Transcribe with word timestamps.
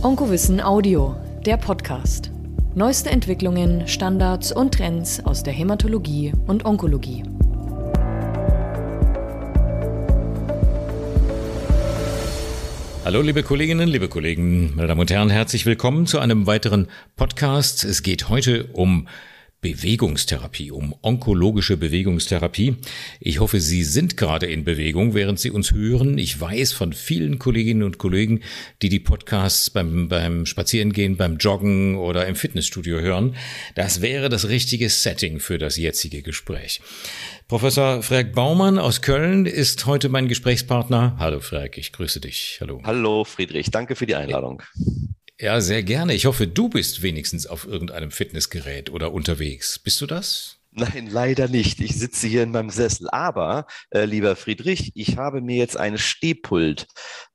Onkowissen 0.00 0.60
Audio, 0.60 1.16
der 1.44 1.56
Podcast. 1.56 2.30
Neueste 2.76 3.10
Entwicklungen, 3.10 3.88
Standards 3.88 4.52
und 4.52 4.74
Trends 4.74 5.18
aus 5.24 5.42
der 5.42 5.52
Hämatologie 5.52 6.32
und 6.46 6.64
Onkologie. 6.64 7.24
Hallo 13.04 13.22
liebe 13.22 13.42
Kolleginnen, 13.42 13.88
liebe 13.88 14.08
Kollegen, 14.08 14.76
meine 14.76 14.86
Damen 14.86 15.00
und 15.00 15.10
Herren, 15.10 15.30
herzlich 15.30 15.66
willkommen 15.66 16.06
zu 16.06 16.20
einem 16.20 16.46
weiteren 16.46 16.86
Podcast. 17.16 17.82
Es 17.82 18.04
geht 18.04 18.28
heute 18.28 18.68
um 18.74 19.08
Bewegungstherapie, 19.60 20.70
um 20.70 20.94
onkologische 21.02 21.76
Bewegungstherapie. 21.76 22.76
Ich 23.18 23.40
hoffe, 23.40 23.58
Sie 23.60 23.82
sind 23.82 24.16
gerade 24.16 24.46
in 24.46 24.62
Bewegung, 24.62 25.14
während 25.14 25.40
Sie 25.40 25.50
uns 25.50 25.72
hören. 25.72 26.16
Ich 26.16 26.40
weiß 26.40 26.72
von 26.72 26.92
vielen 26.92 27.40
Kolleginnen 27.40 27.82
und 27.82 27.98
Kollegen, 27.98 28.40
die 28.82 28.88
die 28.88 29.00
Podcasts 29.00 29.70
beim, 29.70 30.08
beim 30.08 30.46
Spazierengehen, 30.46 31.16
beim 31.16 31.38
Joggen 31.38 31.96
oder 31.96 32.26
im 32.28 32.36
Fitnessstudio 32.36 33.00
hören. 33.00 33.34
Das 33.74 34.00
wäre 34.00 34.28
das 34.28 34.48
richtige 34.48 34.88
Setting 34.88 35.40
für 35.40 35.58
das 35.58 35.76
jetzige 35.76 36.22
Gespräch. 36.22 36.80
Professor 37.48 38.02
Frerk 38.02 38.34
Baumann 38.34 38.78
aus 38.78 39.02
Köln 39.02 39.44
ist 39.44 39.86
heute 39.86 40.08
mein 40.08 40.28
Gesprächspartner. 40.28 41.16
Hallo 41.18 41.40
Frerk, 41.40 41.78
ich 41.78 41.90
grüße 41.90 42.20
dich. 42.20 42.58
Hallo. 42.60 42.80
Hallo 42.84 43.24
Friedrich, 43.24 43.72
danke 43.72 43.96
für 43.96 44.06
die 44.06 44.14
Einladung. 44.14 44.62
Ja, 45.40 45.60
sehr 45.60 45.84
gerne. 45.84 46.14
Ich 46.14 46.26
hoffe, 46.26 46.48
du 46.48 46.68
bist 46.68 47.02
wenigstens 47.02 47.46
auf 47.46 47.64
irgendeinem 47.66 48.10
Fitnessgerät 48.10 48.90
oder 48.90 49.12
unterwegs. 49.12 49.78
Bist 49.78 50.00
du 50.00 50.06
das? 50.06 50.58
Nein, 50.72 51.08
leider 51.10 51.48
nicht. 51.48 51.80
Ich 51.80 51.96
sitze 51.96 52.26
hier 52.26 52.42
in 52.42 52.50
meinem 52.50 52.70
Sessel. 52.70 53.08
Aber, 53.10 53.66
äh, 53.90 54.04
lieber 54.04 54.36
Friedrich, 54.36 54.92
ich 54.94 55.16
habe 55.16 55.40
mir 55.40 55.56
jetzt 55.56 55.76
ein 55.76 55.96
Stehpult 55.96 56.86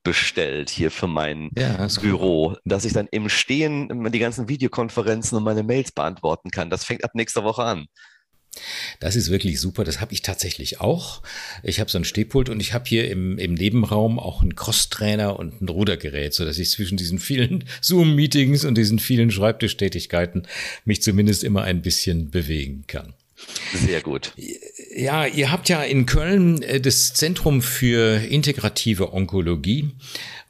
bestellt 0.02 0.70
hier 0.70 0.90
für 0.90 1.08
mein 1.08 1.50
ja, 1.56 1.88
Büro, 2.00 2.48
cool. 2.48 2.60
dass 2.64 2.84
ich 2.84 2.92
dann 2.92 3.08
im 3.10 3.28
Stehen 3.28 3.88
die 4.12 4.18
ganzen 4.18 4.48
Videokonferenzen 4.48 5.36
und 5.36 5.44
meine 5.44 5.62
Mails 5.62 5.92
beantworten 5.92 6.50
kann. 6.50 6.70
Das 6.70 6.84
fängt 6.84 7.04
ab 7.04 7.10
nächster 7.14 7.42
Woche 7.42 7.64
an. 7.64 7.86
Das 9.00 9.16
ist 9.16 9.30
wirklich 9.30 9.60
super. 9.60 9.84
Das 9.84 10.00
habe 10.00 10.12
ich 10.12 10.22
tatsächlich 10.22 10.80
auch. 10.80 11.22
Ich 11.62 11.80
habe 11.80 11.90
so 11.90 11.98
ein 11.98 12.04
Stehpult 12.04 12.48
und 12.48 12.60
ich 12.60 12.72
habe 12.72 12.84
hier 12.86 13.10
im, 13.10 13.38
im 13.38 13.54
Nebenraum 13.54 14.18
auch 14.18 14.42
einen 14.42 14.56
Crosstrainer 14.56 15.38
und 15.38 15.60
ein 15.60 15.68
Rudergerät, 15.68 16.34
so 16.34 16.44
dass 16.44 16.58
ich 16.58 16.70
zwischen 16.70 16.96
diesen 16.96 17.18
vielen 17.18 17.64
Zoom-Meetings 17.80 18.64
und 18.64 18.76
diesen 18.76 18.98
vielen 18.98 19.30
Schreibtischtätigkeiten 19.30 20.46
mich 20.84 21.02
zumindest 21.02 21.44
immer 21.44 21.62
ein 21.62 21.82
bisschen 21.82 22.30
bewegen 22.30 22.84
kann. 22.86 23.14
Sehr 23.74 24.00
gut. 24.00 24.32
Ja, 24.94 25.26
ihr 25.26 25.50
habt 25.50 25.68
ja 25.68 25.82
in 25.82 26.06
Köln 26.06 26.62
äh, 26.62 26.80
das 26.80 27.12
Zentrum 27.14 27.62
für 27.62 28.18
integrative 28.18 29.12
Onkologie 29.12 29.90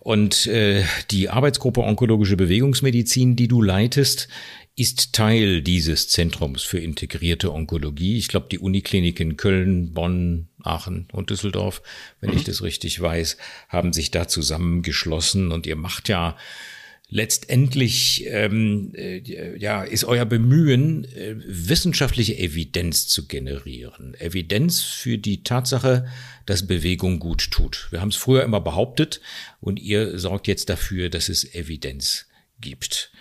und 0.00 0.46
äh, 0.46 0.84
die 1.10 1.30
Arbeitsgruppe 1.30 1.80
Onkologische 1.80 2.36
Bewegungsmedizin, 2.36 3.36
die 3.36 3.48
du 3.48 3.62
leitest, 3.62 4.28
ist 4.76 5.12
Teil 5.12 5.62
dieses 5.62 6.08
Zentrums 6.08 6.62
für 6.62 6.80
integrierte 6.80 7.52
Onkologie. 7.52 8.18
Ich 8.18 8.28
glaube, 8.28 8.48
die 8.50 8.58
Unikliniken 8.58 9.36
Köln, 9.36 9.92
Bonn, 9.92 10.48
Aachen 10.62 11.06
und 11.12 11.30
Düsseldorf, 11.30 11.82
wenn 12.20 12.30
mhm. 12.30 12.38
ich 12.38 12.44
das 12.44 12.62
richtig 12.62 13.00
weiß, 13.00 13.36
haben 13.68 13.92
sich 13.92 14.10
da 14.10 14.26
zusammengeschlossen 14.26 15.52
und 15.52 15.66
ihr 15.66 15.76
macht 15.76 16.08
ja 16.08 16.36
letztendlich 17.08 18.24
ähm, 18.26 18.92
äh, 18.94 19.56
ja 19.56 19.84
ist 19.84 20.04
euer 20.04 20.24
Bemühen 20.24 21.04
äh, 21.04 21.36
wissenschaftliche 21.46 22.36
Evidenz 22.36 23.06
zu 23.06 23.28
generieren 23.28 24.14
Evidenz 24.18 24.80
für 24.80 25.18
die 25.18 25.42
Tatsache 25.42 26.06
dass 26.46 26.66
Bewegung 26.66 27.20
gut 27.20 27.50
tut 27.50 27.88
wir 27.90 28.00
haben 28.00 28.08
es 28.08 28.16
früher 28.16 28.42
immer 28.42 28.60
behauptet 28.60 29.20
und 29.60 29.78
ihr 29.78 30.18
sorgt 30.18 30.48
jetzt 30.48 30.70
dafür 30.70 31.10
dass 31.10 31.28
es 31.28 31.54
Evidenz 31.54 32.26
gibt 32.60 33.12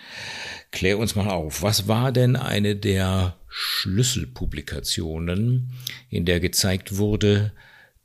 Klär 0.74 0.98
uns 0.98 1.14
mal 1.14 1.30
auf, 1.30 1.62
was 1.62 1.86
war 1.86 2.10
denn 2.10 2.34
eine 2.34 2.74
der 2.74 3.36
Schlüsselpublikationen, 3.48 5.70
in 6.10 6.24
der 6.24 6.40
gezeigt 6.40 6.96
wurde, 6.96 7.52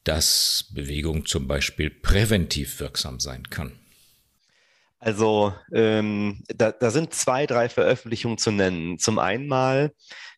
dass 0.04 0.68
Bewegung 0.72 1.26
zum 1.26 1.48
Beispiel 1.48 1.90
präventiv 1.90 2.80
wirksam 2.80 3.20
sein 3.20 3.50
kann? 3.50 3.72
Also 5.00 5.52
ähm, 5.74 6.44
da, 6.56 6.72
da 6.72 6.92
sind 6.92 7.12
zwei, 7.12 7.48
drei 7.48 7.70
Veröffentlichungen 7.70 8.38
zu 8.38 8.52
nennen. 8.52 9.00
Zum 9.00 9.18
einen 9.18 9.48
mal 9.48 9.92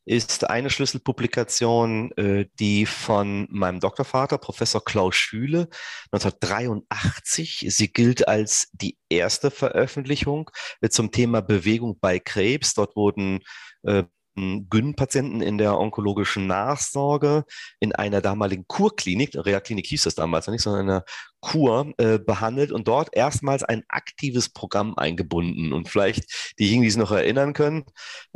ist 0.06 0.50
eine 0.50 0.70
Schlüsselpublikation, 0.70 2.12
äh, 2.14 2.48
die 2.60 2.86
von 2.86 3.48
meinem 3.52 3.80
Doktorvater, 3.80 4.38
Professor 4.38 4.84
Klaus 4.84 5.16
Schüle, 5.16 5.70
1983, 6.12 7.66
sie 7.70 7.94
gilt 7.94 8.28
als 8.28 8.70
die 8.74 8.98
erste 9.10 9.52
Veröffentlichung 9.52 10.50
äh, 10.82 10.90
zum 10.90 11.12
Thema 11.12 11.42
Bewegung 11.42 12.00
bei 12.00 12.20
Krebs. 12.20 12.74
Dort 12.74 12.96
wurden 12.96 13.42
äh, 13.84 14.04
Gyn-Patienten 14.36 15.42
in 15.42 15.58
der 15.58 15.78
onkologischen 15.78 16.48
Nachsorge 16.48 17.44
in 17.80 17.94
einer 17.94 18.22
damaligen 18.22 18.66
Kurklinik, 18.68 19.36
Reha-Klinik 19.36 19.86
hieß 19.88 20.04
das 20.04 20.16
damals 20.16 20.48
noch 20.48 20.54
nicht, 20.54 20.62
sondern 20.62 20.84
in 20.84 20.90
einer 20.90 21.04
Kur 21.42 21.92
äh, 21.98 22.20
behandelt 22.20 22.72
und 22.72 22.88
dort 22.88 23.16
erstmals 23.16 23.64
ein 23.64 23.84
aktives 23.90 24.50
Programm 24.50 24.96
eingebunden. 24.96 25.74
Und 25.74 25.90
vielleicht 25.90 26.54
diejenigen, 26.60 26.84
die 26.84 26.92
sich 26.92 27.00
noch 27.00 27.12
erinnern 27.12 27.54
können, 27.54 27.84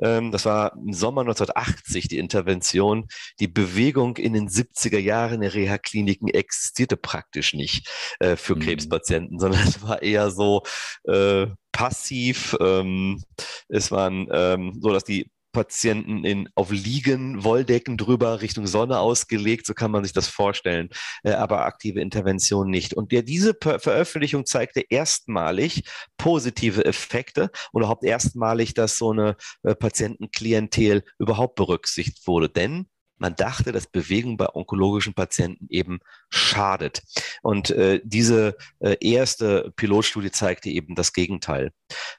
ähm, 0.02 0.32
das 0.32 0.46
war 0.46 0.74
im 0.74 0.92
Sommer 0.92 1.22
1980 1.22 2.08
die 2.08 2.18
Intervention. 2.18 3.08
Die 3.40 3.48
Bewegung 3.48 4.18
in 4.18 4.34
den 4.34 4.50
70er 4.50 4.98
Jahren 4.98 5.44
in 5.44 5.50
Reha-Kliniken 5.50 6.30
existierte 6.30 6.98
praktisch 6.98 7.54
nicht 7.54 7.88
äh, 8.20 8.36
für 8.36 8.56
mhm. 8.56 8.62
Krebspatienten, 8.62 9.40
sondern 9.40 9.62
es 9.68 9.84
war 9.84 10.02
eher 10.02 10.32
so 10.32 10.64
äh, 11.04 11.46
passiv. 11.72 12.58
Ähm, 12.60 13.22
es 13.70 13.92
waren 13.92 14.28
ähm, 14.32 14.80
so, 14.82 14.92
dass 14.92 15.04
die 15.04 15.30
Patienten 15.56 16.26
in, 16.26 16.50
auf 16.54 16.70
Liegen, 16.70 17.44
Wolldecken 17.46 17.98
drüber 17.98 18.42
Richtung 18.42 18.68
Sonne 18.68 19.00
ausgelegt, 19.00 19.66
so 19.66 19.74
kann 19.74 19.90
man 19.90 20.04
sich 20.04 20.12
das 20.12 20.28
vorstellen, 20.28 20.90
äh, 21.24 21.32
aber 21.32 21.66
aktive 21.66 22.02
Intervention 22.02 22.70
nicht. 22.70 22.94
Und 22.94 23.12
der, 23.14 23.24
diese 23.24 23.56
Ver 23.60 23.80
Veröffentlichung 23.80 24.46
zeigte 24.46 24.84
erstmalig 24.90 25.84
positive 26.18 26.84
Effekte 26.84 27.50
und 27.72 27.82
überhaupt 27.82 28.04
erstmalig, 28.04 28.74
dass 28.74 28.98
so 28.98 29.12
eine 29.12 29.38
äh, 29.64 29.76
Patientenklientel 29.76 31.04
überhaupt 31.20 31.56
berücksichtigt 31.56 32.28
wurde. 32.28 32.50
Denn 32.50 32.88
man 33.18 33.36
dachte, 33.36 33.72
dass 33.72 33.88
Bewegung 33.88 34.36
bei 34.36 34.54
onkologischen 34.54 35.14
Patienten 35.14 35.68
eben 35.70 36.00
schadet. 36.30 37.02
Und 37.42 37.70
äh, 37.70 38.02
diese 38.04 38.58
äh, 38.80 38.98
erste 39.00 39.72
Pilotstudie 39.78 40.32
zeigte 40.32 40.70
eben 40.70 40.96
das 40.96 41.14
Gegenteil. 41.14 41.72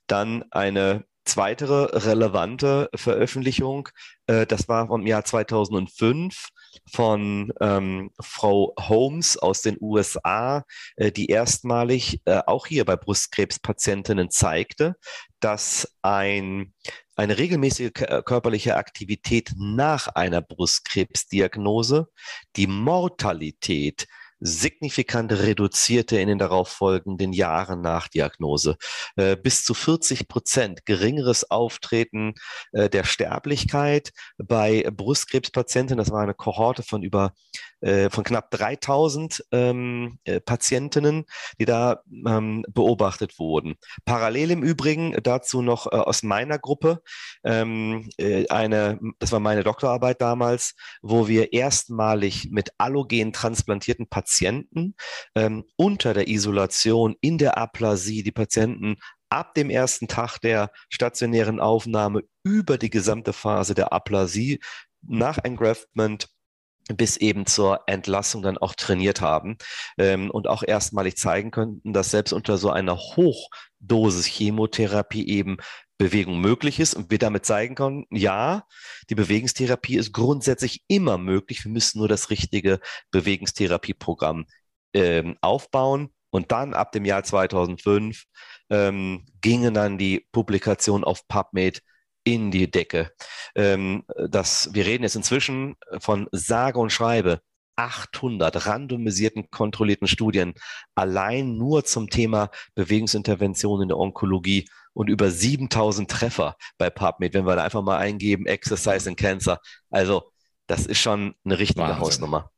Dann 0.07 0.45
eine 0.51 1.05
Zweitere 1.27 2.07
relevante 2.07 2.89
Veröffentlichung, 2.95 3.89
äh, 4.29 4.47
das 4.47 4.69
war 4.69 4.87
vom 4.87 5.07
Jahr 5.07 5.25
2005 5.25 6.49
von 6.93 7.53
ähm, 7.61 8.11
Frau 8.21 8.73
Holmes 8.79 9.37
aus 9.37 9.61
den 9.61 9.77
USA, 9.81 10.65
äh, 10.95 11.11
die 11.11 11.27
erstmalig 11.27 12.23
äh, 12.27 12.43
auch 12.47 12.67
hier 12.67 12.85
bei 12.85 12.95
Brustkrebspatientinnen 12.97 14.31
zeigte, 14.31 14.95
dass 15.41 15.93
ein, 16.01 16.73
eine 17.17 17.39
regelmäßige 17.39 17.93
körperliche 18.25 18.77
Aktivität 18.77 19.53
nach 19.57 20.07
einer 20.07 20.43
Brustkrebsdiagnose 20.43 22.09
die 22.55 22.69
Mortalität 22.69 24.07
signifikant 24.47 25.33
reduzierte 25.33 26.19
in 26.19 26.29
den 26.29 26.39
darauffolgenden 26.39 27.33
Jahren 27.33 27.81
nach 27.81 28.09
Diagnose. 28.09 28.77
Äh, 29.17 29.37
bis 29.37 29.65
zu 29.65 29.75
40 29.75 30.29
Prozent 30.29 30.87
geringeres 30.87 31.51
Auftreten 31.51 32.35
äh, 32.73 32.89
der 32.89 33.05
Sterblichkeit 33.05 34.13
bei 34.39 34.89
Brustkrebspatienten. 34.91 35.99
Das 35.99 36.11
war 36.11 36.23
eine 36.23 36.35
Kohorte 36.35 36.83
von 36.83 37.03
über 37.03 37.33
äh, 37.81 38.09
von 38.09 38.25
knapp 38.25 38.51
3000 38.53 39.45
ähm, 39.53 40.19
äh, 40.25 40.41
Patientinnen, 40.41 41.25
die 41.59 41.67
da 41.67 42.03
ähm, 42.27 42.65
beobachtet 42.69 43.39
wurden. 43.39 43.75
Parallel 44.05 44.53
im 44.53 44.63
Übrigen 44.63 45.17
dazu 45.23 45.61
noch 45.61 45.87
äh, 45.87 45.97
aus 45.97 46.23
meiner 46.23 46.59
Gruppe 46.59 47.03
ähm, 47.45 48.09
äh, 48.17 48.49
eine, 48.49 48.99
das 49.19 49.33
war 49.33 49.41
meine 49.41 49.65
Doktorarbeit 49.65 50.21
damals, 50.21 50.75
wo 51.03 51.29
wir 51.29 51.53
erstmalig 51.53 52.49
mit 52.51 52.71
allogen 52.79 53.33
transplantierten 53.33 54.07
Patienten 54.09 54.36
ähm, 55.35 55.65
unter 55.77 56.15
der 56.15 56.29
Isolation 56.29 57.17
in 57.21 57.39
der 57.39 57.59
Aplasie 57.59 58.23
die 58.23 58.33
Patienten 58.33 58.97
ab 59.29 59.55
dem 59.55 59.71
ersten 59.71 60.09
Tag 60.09 60.39
der 60.39 60.71
stationären 60.89 61.61
Aufnahme 61.61 62.23
über 62.45 62.79
die 62.79 62.91
gesamte 62.91 63.33
Phase 63.33 63.75
der 63.75 63.93
Aplasie 63.93 64.61
nach 65.03 65.39
Engraftment 65.43 66.29
bis 66.95 67.17
eben 67.17 67.47
zur 67.47 67.81
Entlassung 67.87 68.43
dann 68.43 68.59
auch 68.59 68.75
trainiert 68.75 69.21
haben 69.21 69.57
ähm, 69.99 70.31
und 70.31 70.47
auch 70.47 70.63
erstmalig 70.63 71.17
zeigen 71.17 71.51
könnten, 71.51 71.93
dass 71.93 72.13
selbst 72.13 72.33
unter 72.33 72.59
so 72.59 72.71
einer 72.71 72.97
Hochdosis 73.87 74.27
Chemotherapie 74.27 75.29
eben 75.29 75.57
Bewegung 75.99 76.41
möglich 76.41 76.79
ist 76.79 76.95
und 76.95 77.11
wir 77.11 77.19
damit 77.19 77.47
zeigen 77.47 77.75
können, 77.75 78.05
ja, 78.11 78.65
die 79.09 79.15
Bewegungstherapie 79.15 79.97
ist 79.97 80.13
grundsätzlich 80.13 80.85
immer 80.89 81.17
möglich. 81.17 81.65
Wir 81.65 81.73
müssen 81.73 81.99
nur 81.99 82.09
das 82.09 82.29
richtige 82.29 82.81
Bewegungstherapieprogramm 83.13 84.47
ähm, 84.93 85.37
aufbauen 85.41 86.11
Und 86.31 86.53
dann 86.53 86.75
ab 86.75 86.93
dem 86.93 87.07
Jahr 87.07 87.23
2005 87.23 88.25
ähm, 88.69 89.25
gingen 89.41 89.73
dann 89.73 89.97
die 89.97 90.27
Publikationen 90.33 91.05
auf 91.05 91.27
PubMed 91.29 91.83
in 92.25 92.51
die 92.51 92.71
Decke. 92.71 93.13
Ähm, 93.55 94.05
das, 94.29 94.69
wir 94.75 94.85
reden 94.85 95.05
jetzt 95.05 95.17
inzwischen 95.17 95.77
von 95.99 96.29
sage 96.33 96.79
und 96.79 96.91
schreibe 96.91 97.41
800 97.77 98.67
randomisierten, 98.67 99.51
kontrollierten 99.51 100.09
Studien 100.09 100.55
allein 100.95 101.57
nur 101.57 101.85
zum 101.85 102.11
Thema 102.11 102.51
Bewegungsintervention 102.75 103.83
in 103.83 103.89
der 103.89 103.99
Onkologie 103.99 104.67
und 104.95 105.09
über 105.09 105.31
7000 105.31 106.11
Treffer 106.11 106.57
bei 106.79 106.89
PubMed, 106.89 107.35
wenn 107.35 107.47
wir 107.47 107.57
da 107.57 107.65
einfach 107.65 107.83
mal 107.83 107.99
eingeben, 107.99 108.47
Exercise 108.47 109.09
in 109.09 109.17
Cancer. 109.17 109.61
Also 109.91 110.33
das 110.67 110.87
ist 110.87 110.99
schon 110.99 111.35
eine 111.45 111.59
richtige 111.59 111.81
Wahnsinn. 111.81 112.01
Hausnummer. 112.01 112.51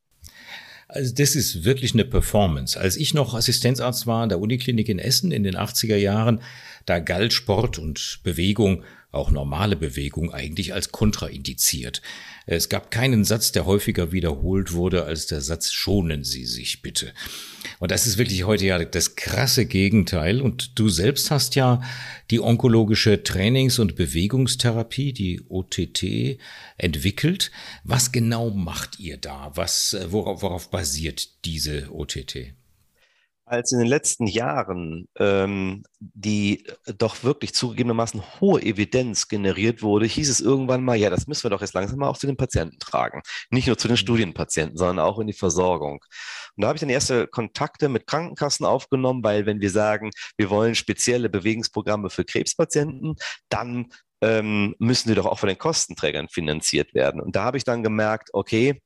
Also 0.87 1.13
das 1.13 1.35
ist 1.35 1.65
wirklich 1.65 1.93
eine 1.93 2.05
Performance. 2.05 2.79
Als 2.79 2.95
ich 2.95 3.13
noch 3.13 3.35
Assistenzarzt 3.35 4.07
war 4.07 4.23
an 4.23 4.29
der 4.29 4.39
Uniklinik 4.39 4.89
in 4.89 4.97
Essen 4.97 5.31
in 5.31 5.43
den 5.43 5.55
80er 5.55 5.97
Jahren, 5.97 6.41
da 6.85 6.97
galt 6.97 7.31
Sport 7.33 7.77
und 7.77 8.21
Bewegung 8.23 8.83
auch 9.11 9.31
normale 9.31 9.75
Bewegung 9.75 10.31
eigentlich 10.31 10.73
als 10.73 10.91
kontraindiziert. 10.91 12.01
Es 12.45 12.69
gab 12.69 12.91
keinen 12.91 13.25
Satz, 13.25 13.51
der 13.51 13.65
häufiger 13.65 14.11
wiederholt 14.11 14.71
wurde 14.73 15.05
als 15.05 15.25
der 15.25 15.41
Satz 15.41 15.71
schonen 15.71 16.23
Sie 16.23 16.45
sich 16.45 16.81
bitte. 16.81 17.13
Und 17.79 17.91
das 17.91 18.05
ist 18.05 18.17
wirklich 18.17 18.43
heute 18.45 18.65
ja 18.65 18.83
das 18.83 19.15
krasse 19.15 19.65
Gegenteil. 19.65 20.41
Und 20.41 20.77
du 20.77 20.89
selbst 20.89 21.31
hast 21.31 21.55
ja 21.55 21.81
die 22.29 22.39
onkologische 22.39 23.23
Trainings- 23.23 23.79
und 23.79 23.95
Bewegungstherapie, 23.95 25.13
die 25.13 25.41
OTT, 25.47 26.39
entwickelt. 26.77 27.51
Was 27.83 28.11
genau 28.11 28.51
macht 28.51 28.99
ihr 28.99 29.17
da? 29.17 29.51
Was, 29.55 29.97
worauf, 30.09 30.43
worauf 30.43 30.69
basiert 30.69 31.45
diese 31.45 31.91
OTT? 31.91 32.53
Als 33.49 33.71
in 33.71 33.79
den 33.79 33.87
letzten 33.87 34.27
Jahren 34.27 35.07
ähm, 35.17 35.83
die 35.99 36.65
doch 36.97 37.23
wirklich 37.23 37.53
zugegebenermaßen 37.53 38.21
hohe 38.39 38.61
Evidenz 38.61 39.27
generiert 39.27 39.81
wurde, 39.81 40.05
hieß 40.05 40.29
es 40.29 40.39
irgendwann 40.39 40.83
mal, 40.83 40.95
ja, 40.95 41.09
das 41.09 41.27
müssen 41.27 41.43
wir 41.43 41.49
doch 41.49 41.61
jetzt 41.61 41.73
langsam 41.73 41.99
mal 41.99 42.09
auch 42.09 42.17
zu 42.17 42.27
den 42.27 42.37
Patienten 42.37 42.79
tragen. 42.79 43.21
Nicht 43.49 43.67
nur 43.67 43.77
zu 43.77 43.87
den 43.87 43.93
mhm. 43.93 43.97
Studienpatienten, 43.97 44.77
sondern 44.77 44.99
auch 44.99 45.19
in 45.19 45.27
die 45.27 45.33
Versorgung. 45.33 46.03
Und 46.55 46.61
da 46.61 46.67
habe 46.67 46.77
ich 46.77 46.81
dann 46.81 46.89
erste 46.89 47.27
Kontakte 47.27 47.89
mit 47.89 48.07
Krankenkassen 48.07 48.65
aufgenommen, 48.65 49.23
weil 49.23 49.45
wenn 49.45 49.61
wir 49.61 49.71
sagen, 49.71 50.11
wir 50.37 50.49
wollen 50.49 50.75
spezielle 50.75 51.29
Bewegungsprogramme 51.29 52.09
für 52.09 52.25
Krebspatienten, 52.25 53.15
dann 53.49 53.87
ähm, 54.21 54.75
müssen 54.79 55.09
die 55.09 55.15
doch 55.15 55.25
auch 55.25 55.39
von 55.39 55.47
den 55.47 55.57
Kostenträgern 55.57 56.27
finanziert 56.29 56.93
werden. 56.93 57.21
Und 57.21 57.35
da 57.35 57.45
habe 57.45 57.57
ich 57.57 57.63
dann 57.63 57.83
gemerkt, 57.83 58.29
okay, 58.33 58.81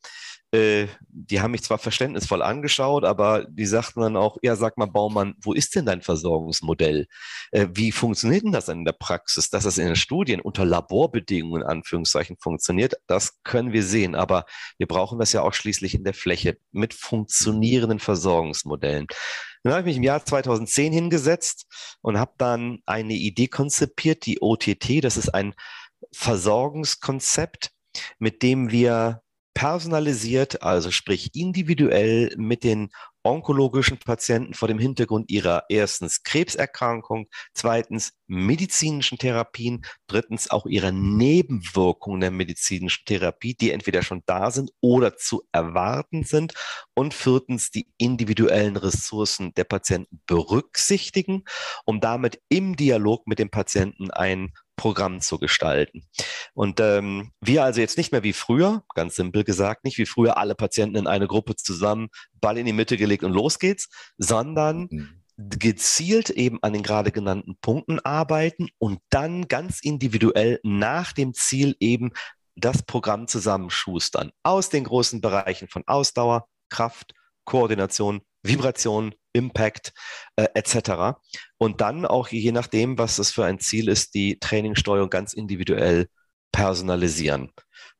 äh, 0.53 0.87
die 1.09 1.41
haben 1.41 1.51
mich 1.51 1.63
zwar 1.63 1.79
verständnisvoll 1.79 2.43
angeschaut, 2.43 3.05
aber 3.05 3.45
die 3.49 3.65
sagten 3.65 4.01
dann 4.01 4.15
auch, 4.15 4.37
ja, 4.43 4.55
sag 4.55 4.77
mal, 4.77 4.85
Baumann, 4.85 5.33
wo 5.41 5.53
ist 5.53 5.75
denn 5.75 5.87
dein 5.87 6.03
Versorgungsmodell? 6.03 7.07
Äh, 7.51 7.67
wie 7.73 7.91
funktioniert 7.91 8.43
denn 8.43 8.51
das 8.51 8.69
in 8.69 8.85
der 8.85 8.91
Praxis? 8.91 9.49
Dass 9.49 9.63
das 9.63 9.79
in 9.79 9.87
den 9.87 9.95
Studien 9.95 10.41
unter 10.41 10.63
Laborbedingungen, 10.63 11.63
in 11.63 11.67
Anführungszeichen, 11.67 12.37
funktioniert, 12.39 12.93
das 13.07 13.41
können 13.43 13.73
wir 13.73 13.83
sehen, 13.83 14.13
aber 14.13 14.45
wir 14.77 14.85
brauchen 14.85 15.17
das 15.17 15.33
ja 15.33 15.41
auch 15.41 15.53
schließlich 15.53 15.95
in 15.95 16.03
der 16.03 16.13
Fläche 16.13 16.57
mit 16.71 16.93
funktionierenden 16.93 17.97
Versorgungsmodellen. 17.97 19.07
Dann 19.63 19.73
habe 19.73 19.81
ich 19.81 19.85
mich 19.87 19.97
im 19.97 20.03
Jahr 20.03 20.23
2010 20.23 20.93
hingesetzt 20.93 21.65
und 22.01 22.19
habe 22.19 22.33
dann 22.37 22.79
eine 22.85 23.13
Idee 23.13 23.47
konzipiert, 23.47 24.27
die 24.27 24.39
OTT, 24.39 25.03
das 25.03 25.17
ist 25.17 25.29
ein 25.29 25.55
Versorgungskonzept, 26.11 27.71
mit 28.19 28.43
dem 28.43 28.69
wir 28.69 29.22
personalisiert, 29.53 30.63
also 30.63 30.91
sprich 30.91 31.35
individuell 31.35 32.33
mit 32.37 32.63
den 32.63 32.89
onkologischen 33.23 33.99
Patienten 33.99 34.53
vor 34.53 34.67
dem 34.67 34.79
Hintergrund 34.79 35.31
ihrer 35.31 35.63
erstens 35.69 36.23
Krebserkrankung, 36.23 37.27
zweitens 37.53 38.11
medizinischen 38.27 39.17
Therapien, 39.17 39.85
drittens 40.07 40.51
auch 40.51 40.65
ihrer 40.65 40.91
Nebenwirkungen 40.91 42.19
der 42.19 42.31
medizinischen 42.31 43.05
Therapie, 43.05 43.55
die 43.55 43.71
entweder 43.71 44.01
schon 44.01 44.23
da 44.25 44.51
sind 44.51 44.71
oder 44.81 45.15
zu 45.15 45.43
erwarten 45.53 46.23
sind 46.23 46.53
und 46.93 47.13
viertens 47.13 47.71
die 47.71 47.87
individuellen 47.97 48.75
Ressourcen 48.75 49.53
der 49.53 49.63
Patienten 49.63 50.21
berücksichtigen, 50.25 51.43
um 51.85 52.01
damit 52.01 52.41
im 52.49 52.75
Dialog 52.75 53.25
mit 53.27 53.39
dem 53.39 53.49
Patienten 53.49 54.11
ein 54.11 54.51
Programm 54.75 55.21
zu 55.21 55.37
gestalten. 55.37 56.07
Und 56.53 56.79
ähm, 56.79 57.31
wir 57.41 57.63
also 57.63 57.79
jetzt 57.79 57.97
nicht 57.97 58.11
mehr 58.11 58.23
wie 58.23 58.33
früher, 58.33 58.83
ganz 58.95 59.15
simpel 59.15 59.43
gesagt, 59.43 59.83
nicht 59.83 59.97
wie 59.97 60.05
früher 60.05 60.37
alle 60.37 60.55
Patienten 60.55 60.97
in 60.97 61.07
eine 61.07 61.27
Gruppe 61.27 61.55
zusammen, 61.55 62.09
Ball 62.41 62.57
in 62.57 62.65
die 62.65 62.73
Mitte 62.73 62.97
gelegt 62.97 63.23
und 63.23 63.33
los 63.33 63.59
geht's, 63.59 63.89
sondern 64.17 64.87
mhm. 64.89 65.21
gezielt 65.37 66.29
eben 66.29 66.59
an 66.63 66.73
den 66.73 66.83
gerade 66.83 67.11
genannten 67.11 67.57
Punkten 67.61 67.99
arbeiten 67.99 68.69
und 68.77 68.99
dann 69.09 69.47
ganz 69.47 69.79
individuell 69.81 70.59
nach 70.63 71.13
dem 71.13 71.33
Ziel 71.33 71.75
eben 71.79 72.11
das 72.55 72.83
Programm 72.83 73.27
zusammenschustern 73.27 74.31
aus 74.43 74.69
den 74.69 74.83
großen 74.83 75.21
Bereichen 75.21 75.67
von 75.67 75.83
Ausdauer, 75.87 76.47
Kraft, 76.69 77.13
Koordination, 77.45 78.21
Vibration, 78.43 79.15
Impact 79.33 79.93
äh, 80.35 80.47
etc. 80.53 81.17
Und 81.57 81.81
dann 81.81 82.05
auch 82.05 82.27
je 82.27 82.51
nachdem, 82.51 82.97
was 82.97 83.15
das 83.15 83.31
für 83.31 83.45
ein 83.45 83.59
Ziel 83.59 83.87
ist, 83.87 84.13
die 84.13 84.39
Trainingssteuerung 84.39 85.09
ganz 85.09 85.33
individuell 85.33 86.07
personalisieren. 86.51 87.51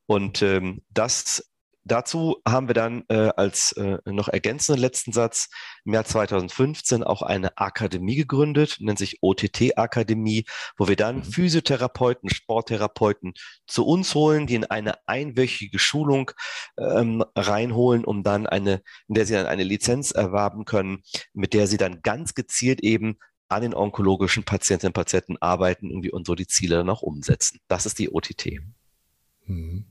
Und 0.06 0.42
ähm, 0.42 0.82
das 0.90 1.50
Dazu 1.86 2.38
haben 2.48 2.68
wir 2.68 2.74
dann 2.74 3.04
äh, 3.10 3.30
als 3.36 3.74
äh, 3.74 3.98
noch 4.06 4.30
ergänzenden 4.30 4.82
letzten 4.82 5.12
Satz 5.12 5.50
im 5.84 5.94
Jahr 5.94 6.06
2015 6.06 7.04
auch 7.04 7.22
eine 7.22 7.58
Akademie 7.58 8.16
gegründet, 8.16 8.78
nennt 8.80 9.00
sich 9.00 9.20
OTT 9.22 9.78
Akademie, 9.78 10.46
wo 10.78 10.88
wir 10.88 10.96
dann 10.96 11.18
mhm. 11.18 11.24
Physiotherapeuten, 11.24 12.30
Sporttherapeuten 12.30 13.34
zu 13.68 13.86
uns 13.86 14.16
holen, 14.16 14.48
die 14.48 14.56
in 14.56 14.66
eine 14.66 14.96
einwöchige 15.08 15.78
Schulung 15.78 16.32
ähm, 16.78 17.24
reinholen, 17.36 18.06
um 18.06 18.24
dann 18.24 18.48
eine, 18.48 18.82
in 19.10 19.16
der 19.16 19.26
sie 19.26 19.34
dann 19.34 19.46
eine 19.46 19.64
Lizenz 19.64 20.12
erwerben 20.12 20.64
können, 20.64 21.04
mit 21.34 21.54
der 21.54 21.68
sie 21.68 21.78
dann 21.78 22.02
ganz 22.02 22.34
gezielt 22.34 22.82
eben 22.82 23.18
an 23.50 23.62
den 23.62 23.74
onkologischen 23.74 24.44
Patientinnen 24.44 24.92
und 24.92 24.96
Patienten 24.96 25.38
arbeiten 25.40 25.90
irgendwie 25.90 26.12
und 26.12 26.26
so 26.26 26.34
die 26.34 26.48
Ziele 26.48 26.78
dann 26.78 26.90
auch 26.90 27.02
umsetzen. 27.02 27.60
Das 27.68 27.86
ist 27.86 28.00
die 28.00 28.10
OTT. 28.10 28.62
Mhm. 29.46 29.86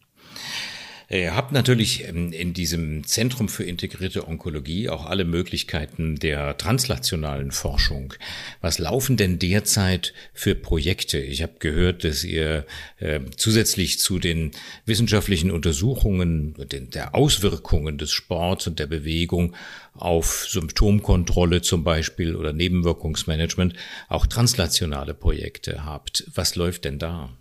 Ihr 1.12 1.36
habt 1.36 1.52
natürlich 1.52 2.08
ähm, 2.08 2.32
in 2.32 2.54
diesem 2.54 3.04
Zentrum 3.04 3.50
für 3.50 3.64
integrierte 3.64 4.26
Onkologie 4.26 4.88
auch 4.88 5.04
alle 5.04 5.26
Möglichkeiten 5.26 6.16
der 6.16 6.56
translationalen 6.56 7.52
Forschung. 7.52 8.14
Was 8.62 8.78
laufen 8.78 9.18
denn 9.18 9.38
derzeit 9.38 10.14
für 10.32 10.54
Projekte? 10.54 11.18
Ich 11.18 11.42
habe 11.42 11.52
gehört, 11.58 12.04
dass 12.04 12.24
ihr 12.24 12.64
äh, 12.98 13.20
zusätzlich 13.36 13.98
zu 13.98 14.18
den 14.18 14.52
wissenschaftlichen 14.86 15.50
Untersuchungen 15.50 16.54
der 16.70 17.14
Auswirkungen 17.14 17.98
des 17.98 18.10
Sports 18.10 18.66
und 18.66 18.78
der 18.78 18.86
Bewegung 18.86 19.54
auf 19.92 20.46
Symptomkontrolle 20.48 21.60
zum 21.60 21.84
Beispiel 21.84 22.34
oder 22.34 22.54
Nebenwirkungsmanagement 22.54 23.74
auch 24.08 24.26
translationale 24.26 25.12
Projekte 25.12 25.84
habt. 25.84 26.24
Was 26.34 26.56
läuft 26.56 26.86
denn 26.86 26.98
da? 26.98 27.36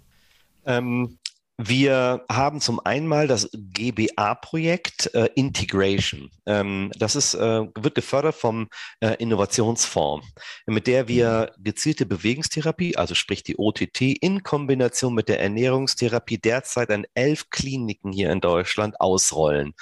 Ähm, 0.66 1.18
wir 1.64 2.26
haben 2.30 2.60
zum 2.60 2.80
einen 2.84 3.08
mal 3.08 3.28
das 3.28 3.50
GBA-Projekt 3.54 5.14
äh, 5.14 5.30
Integration. 5.36 6.32
Ähm, 6.48 6.92
das 6.98 7.16
ist, 7.16 7.36
äh, 7.36 7.68
wird 7.78 7.96
gefördert 7.96 8.36
vom 8.36 8.68
äh, 9.00 9.16
Innovationsfonds, 9.20 10.28
mit 10.66 10.88
der 10.88 11.08
wir 11.08 11.52
gezielte 11.60 12.06
Bewegungstherapie, 12.06 12.98
also 12.98 13.14
sprich 13.14 13.44
die 13.44 13.58
OTT, 13.58 14.02
in 14.02 14.42
Kombination 14.44 15.14
mit 15.14 15.30
der 15.30 15.40
Ernährungstherapie 15.40 16.40
derzeit 16.40 16.90
an 16.90 17.06
elf 17.14 17.50
Kliniken 17.50 18.12
hier 18.12 18.32
in 18.32 18.42
Deutschland 18.42 19.00
ausrollen. 19.00 19.74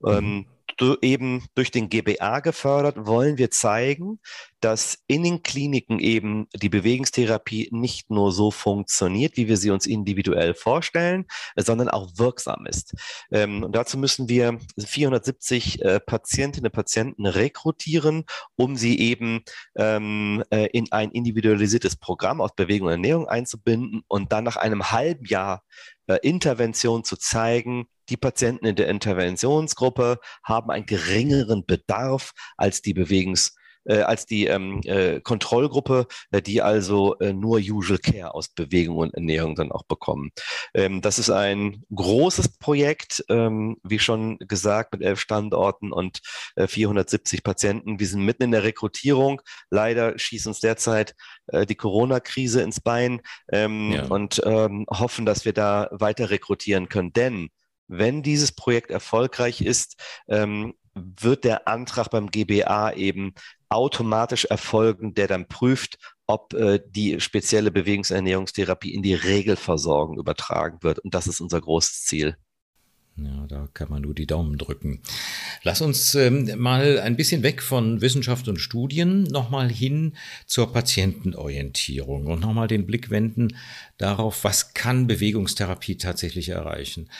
Mhm. 0.00 0.46
Eben 1.02 1.44
durch 1.54 1.70
den 1.70 1.88
GBA 1.88 2.40
gefördert, 2.40 3.06
wollen 3.06 3.38
wir 3.38 3.50
zeigen, 3.50 4.18
dass 4.60 4.98
in 5.06 5.22
den 5.22 5.42
Kliniken 5.42 5.98
eben 5.98 6.46
die 6.54 6.68
Bewegungstherapie 6.68 7.68
nicht 7.72 8.10
nur 8.10 8.32
so 8.32 8.50
funktioniert, 8.50 9.36
wie 9.36 9.48
wir 9.48 9.56
sie 9.56 9.70
uns 9.70 9.86
individuell 9.86 10.54
vorstellen, 10.54 11.26
sondern 11.56 11.88
auch 11.88 12.10
wirksam 12.16 12.66
ist. 12.66 12.94
Ähm, 13.30 13.64
und 13.64 13.74
dazu 13.74 13.98
müssen 13.98 14.28
wir 14.28 14.58
470 14.78 15.82
äh, 15.82 16.00
Patientinnen 16.00 16.66
und 16.68 16.74
Patienten 16.74 17.26
rekrutieren, 17.26 18.24
um 18.56 18.76
sie 18.76 18.98
eben 18.98 19.42
ähm, 19.76 20.44
äh, 20.50 20.66
in 20.72 20.92
ein 20.92 21.10
individualisiertes 21.10 21.96
Programm 21.96 22.40
aus 22.40 22.54
Bewegung 22.54 22.86
und 22.88 22.92
Ernährung 22.92 23.28
einzubinden 23.28 24.02
und 24.08 24.32
dann 24.32 24.44
nach 24.44 24.56
einem 24.56 24.90
halben 24.90 25.24
Jahr 25.26 25.62
äh, 26.10 26.18
Intervention 26.22 27.04
zu 27.04 27.16
zeigen, 27.16 27.86
die 28.08 28.16
Patienten 28.16 28.66
in 28.66 28.74
der 28.74 28.88
Interventionsgruppe 28.88 30.18
haben 30.42 30.70
einen 30.70 30.86
geringeren 30.86 31.64
Bedarf 31.64 32.32
als 32.56 32.82
die 32.82 32.94
Bewegungs 32.94 33.54
äh, 33.84 34.00
als 34.00 34.26
die 34.26 34.46
ähm, 34.46 34.80
äh, 34.84 35.20
Kontrollgruppe, 35.20 36.06
äh, 36.30 36.42
die 36.42 36.62
also 36.62 37.18
äh, 37.18 37.32
nur 37.32 37.58
Usual 37.58 37.98
Care 37.98 38.34
aus 38.34 38.48
Bewegung 38.48 38.98
und 38.98 39.14
Ernährung 39.14 39.54
dann 39.54 39.72
auch 39.72 39.84
bekommen. 39.84 40.30
Ähm, 40.74 41.00
das 41.00 41.18
ist 41.18 41.30
ein 41.30 41.84
großes 41.94 42.58
Projekt, 42.58 43.24
ähm, 43.28 43.76
wie 43.82 43.98
schon 43.98 44.38
gesagt, 44.38 44.92
mit 44.92 45.02
elf 45.02 45.20
Standorten 45.20 45.92
und 45.92 46.20
470 46.56 47.42
Patienten. 47.42 48.00
Wir 48.00 48.06
sind 48.06 48.24
mitten 48.24 48.44
in 48.44 48.50
der 48.50 48.62
Rekrutierung. 48.62 49.40
Leider 49.70 50.18
schießt 50.18 50.46
uns 50.46 50.60
derzeit 50.60 51.14
die 51.68 51.74
Corona-Krise 51.74 52.62
ins 52.62 52.80
Bein 52.80 53.20
ähm, 53.52 53.92
ja. 53.92 54.04
und 54.06 54.40
ähm, 54.44 54.86
hoffen, 54.90 55.26
dass 55.26 55.44
wir 55.44 55.52
da 55.52 55.88
weiter 55.92 56.30
rekrutieren 56.30 56.88
können. 56.88 57.12
Denn 57.12 57.48
wenn 57.88 58.22
dieses 58.22 58.52
Projekt 58.52 58.90
erfolgreich 58.90 59.60
ist, 59.60 60.00
ähm, 60.28 60.74
wird 60.94 61.44
der 61.44 61.68
Antrag 61.68 62.10
beim 62.10 62.30
GBA 62.30 62.92
eben 62.92 63.34
automatisch 63.70 64.44
erfolgen, 64.46 65.14
der 65.14 65.28
dann 65.28 65.48
prüft, 65.48 65.98
ob 66.26 66.52
äh, 66.54 66.80
die 66.86 67.20
spezielle 67.20 67.70
Bewegungsernährungstherapie 67.70 68.92
in 68.94 69.02
die 69.02 69.14
Regelversorgung 69.14 70.18
übertragen 70.18 70.78
wird. 70.82 70.98
Und 70.98 71.14
das 71.14 71.26
ist 71.26 71.40
unser 71.40 71.60
großes 71.60 72.04
Ziel. 72.04 72.36
Ja, 73.16 73.46
da 73.48 73.68
kann 73.74 73.90
man 73.90 74.02
nur 74.02 74.14
die 74.14 74.26
Daumen 74.26 74.56
drücken. 74.56 75.00
Lass 75.62 75.82
uns 75.82 76.14
ähm, 76.14 76.50
mal 76.56 76.98
ein 77.00 77.16
bisschen 77.16 77.42
weg 77.42 77.60
von 77.60 78.00
Wissenschaft 78.00 78.48
und 78.48 78.58
Studien 78.58 79.24
nochmal 79.24 79.70
hin 79.70 80.14
zur 80.46 80.72
Patientenorientierung 80.72 82.26
und 82.26 82.40
nochmal 82.40 82.68
den 82.68 82.86
Blick 82.86 83.10
wenden 83.10 83.56
darauf, 83.98 84.44
was 84.44 84.72
kann 84.72 85.06
Bewegungstherapie 85.06 85.96
tatsächlich 85.96 86.48
erreichen. 86.48 87.10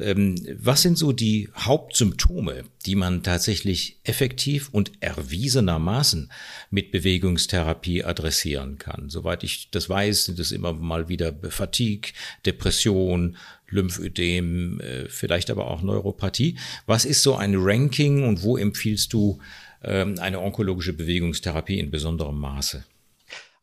Ähm, 0.00 0.36
was 0.58 0.80
sind 0.80 0.96
so 0.96 1.12
die 1.12 1.50
Hauptsymptome, 1.54 2.64
die 2.86 2.94
man 2.94 3.22
tatsächlich 3.22 3.98
effektiv 4.04 4.70
und 4.72 4.92
erwiesenermaßen 5.00 6.32
mit 6.70 6.90
Bewegungstherapie 6.90 8.04
adressieren 8.04 8.78
kann? 8.78 9.10
Soweit 9.10 9.44
ich 9.44 9.68
das 9.70 9.90
weiß, 9.90 10.24
sind 10.24 10.38
es 10.38 10.52
immer 10.52 10.72
mal 10.72 11.08
wieder 11.10 11.34
Fatigue, 11.50 12.12
Depression, 12.46 13.36
Lymphödem, 13.68 14.80
äh, 14.80 15.08
vielleicht 15.08 15.50
aber 15.50 15.68
auch 15.70 15.82
Neuropathie. 15.82 16.56
Was 16.86 17.04
ist 17.04 17.22
so 17.22 17.34
ein 17.36 17.54
Ranking 17.56 18.26
und 18.26 18.42
wo 18.42 18.56
empfiehlst 18.56 19.12
du 19.12 19.38
ähm, 19.82 20.18
eine 20.18 20.40
onkologische 20.40 20.92
Bewegungstherapie 20.92 21.78
in 21.78 21.90
besonderem 21.90 22.38
Maße? 22.38 22.84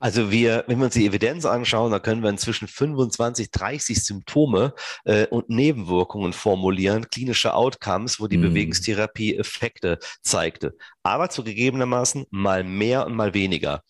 Also 0.01 0.31
wir, 0.31 0.63
wenn 0.65 0.79
wir 0.79 0.86
uns 0.86 0.96
die 0.96 1.05
Evidenz 1.05 1.46
anschauen, 1.46 1.91
dann 1.91 2.01
können 2.01 2.24
wir 2.24 2.31
inzwischen 2.31 2.67
25, 2.67 3.51
30 3.51 4.03
Symptome 4.03 4.74
äh, 5.05 5.27
und 5.27 5.50
Nebenwirkungen 5.50 6.34
formulieren, 6.34 7.08
klinische 7.12 7.53
Outcomes, 7.53 8.20
wo 8.20 8.27
die 8.27 8.39
mm. 8.39 8.41
Bewegungstherapie 8.41 9.38
Effekte 9.38 10.00
zeigte. 10.24 10.75
Aber 11.03 11.29
zugegebenermaßen 11.29 12.25
mal 12.31 12.63
mehr 12.63 13.05
und 13.05 13.15
mal 13.15 13.36
weniger. 13.36 13.84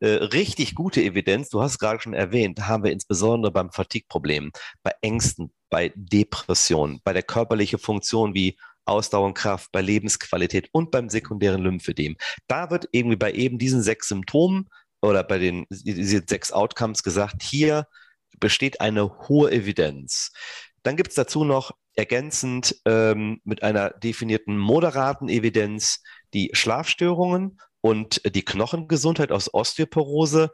Äh, 0.00 0.08
richtig 0.08 0.74
gute 0.74 1.02
Evidenz, 1.02 1.50
du 1.50 1.60
hast 1.60 1.72
es 1.72 1.78
gerade 1.78 2.00
schon 2.00 2.14
erwähnt, 2.14 2.66
haben 2.66 2.84
wir 2.84 2.90
insbesondere 2.90 3.52
beim 3.52 3.70
Fatigue-Problem, 3.70 4.52
bei 4.82 4.92
Ängsten, 5.02 5.52
bei 5.68 5.92
Depressionen, 5.94 7.00
bei 7.04 7.12
der 7.12 7.22
körperlichen 7.22 7.78
Funktion 7.78 8.32
wie 8.32 8.56
Ausdauer 8.86 9.26
und 9.26 9.34
Kraft, 9.34 9.70
bei 9.70 9.82
Lebensqualität 9.82 10.70
und 10.72 10.90
beim 10.90 11.10
sekundären 11.10 11.60
Lymphödem. 11.60 12.16
Da 12.46 12.70
wird 12.70 12.88
irgendwie 12.92 13.16
bei 13.16 13.32
eben 13.32 13.58
diesen 13.58 13.82
sechs 13.82 14.08
Symptomen 14.08 14.70
oder 15.00 15.24
bei 15.24 15.38
den 15.38 15.66
sechs 15.70 16.52
Outcomes 16.52 17.02
gesagt, 17.02 17.42
hier 17.42 17.86
besteht 18.40 18.80
eine 18.80 19.28
hohe 19.28 19.50
Evidenz. 19.50 20.32
Dann 20.82 20.96
gibt 20.96 21.10
es 21.10 21.16
dazu 21.16 21.44
noch 21.44 21.72
ergänzend 21.94 22.76
ähm, 22.84 23.40
mit 23.44 23.62
einer 23.62 23.90
definierten 23.90 24.56
moderaten 24.56 25.28
Evidenz 25.28 26.02
die 26.32 26.50
Schlafstörungen 26.52 27.60
und 27.80 28.22
die 28.24 28.44
Knochengesundheit 28.44 29.32
aus 29.32 29.52
Osteoporose 29.52 30.50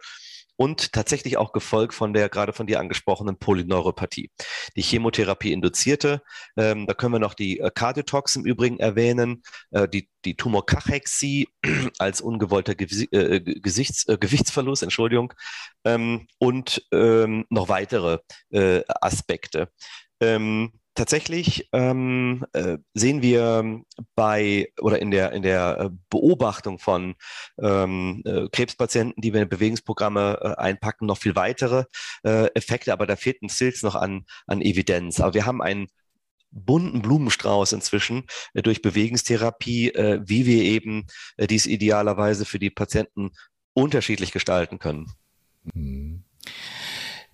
und 0.57 0.93
tatsächlich 0.93 1.37
auch 1.37 1.53
gefolgt 1.53 1.95
von 1.95 2.13
der 2.13 2.29
gerade 2.29 2.53
von 2.53 2.67
dir 2.67 2.81
angesprochenen 2.81 3.39
Polyneuropathie. 3.39 4.31
Die 4.77 4.83
Chemotherapie 4.83 5.53
induzierte, 5.53 6.23
ähm, 6.57 6.87
da 6.87 6.95
können 6.95 7.15
wir 7.15 7.19
noch 7.19 7.35
die 7.35 7.61
äh, 7.61 7.71
Cardiotox 7.75 8.37
im 8.37 8.45
Übrigen 8.45 8.79
erwähnen, 8.79 9.43
äh, 9.71 9.89
die, 9.89 10.09
die 10.25 10.37
Tumorkachexie 10.37 11.49
als 11.99 12.21
ungewollter 12.21 12.75
Gesi 12.75 13.09
äh, 13.13 13.41
Gesichts, 13.41 14.09
äh, 14.09 14.17
Gewichtsverlust, 14.19 14.83
Entschuldigung, 14.83 15.33
ähm, 15.85 16.27
und 16.39 16.87
ähm, 16.93 17.47
noch 17.51 17.69
weitere 17.69 18.19
äh, 18.51 18.83
Aspekte. 19.01 19.69
Ähm, 20.21 20.73
tatsächlich 20.95 21.69
ähm, 21.73 22.45
äh, 22.53 22.79
sehen 22.95 23.23
wir 23.23 23.83
bei 24.15 24.73
oder 24.81 25.01
in 25.01 25.11
der 25.11 25.33
in 25.33 25.43
der 25.43 25.79
äh, 25.79 25.91
Beobachtung 26.11 26.79
von 26.79 27.15
ähm, 27.61 28.23
äh, 28.25 28.49
Krebspatienten, 28.51 29.21
die 29.21 29.33
wir 29.33 29.43
in 29.43 29.49
Bewegungsprogramme 29.49 30.39
äh, 30.41 30.61
einpacken, 30.61 31.07
noch 31.07 31.19
viel 31.19 31.37
weitere 31.37 31.85
äh, 32.25 32.47
Effekte, 32.55 32.93
aber 32.93 33.07
da 33.07 33.17
fehlt 33.17 33.43
ein 33.43 33.49
Stills 33.49 33.83
noch 33.83 33.95
an 33.95 34.25
an 34.47 34.61
Evidenz. 34.61 35.21
Aber 35.21 35.35
wir 35.35 35.47
haben 35.47 35.63
einen 35.63 35.89
bunten 36.51 37.03
Blumenstrauß 37.03 37.73
inzwischen 37.73 38.25
äh, 38.55 38.63
durch 38.63 38.81
Bewegungstherapie, 38.81 39.93
wie 40.25 40.47
wir 40.47 40.63
eben 40.63 41.07
dies 41.39 41.67
idealerweise 41.67 42.45
für 42.45 42.59
die 42.59 42.71
Patienten 42.71 43.33
unterschiedlich 43.73 44.31
gestalten 44.31 44.79
können. 44.79 45.11
Mhm. 45.75 46.25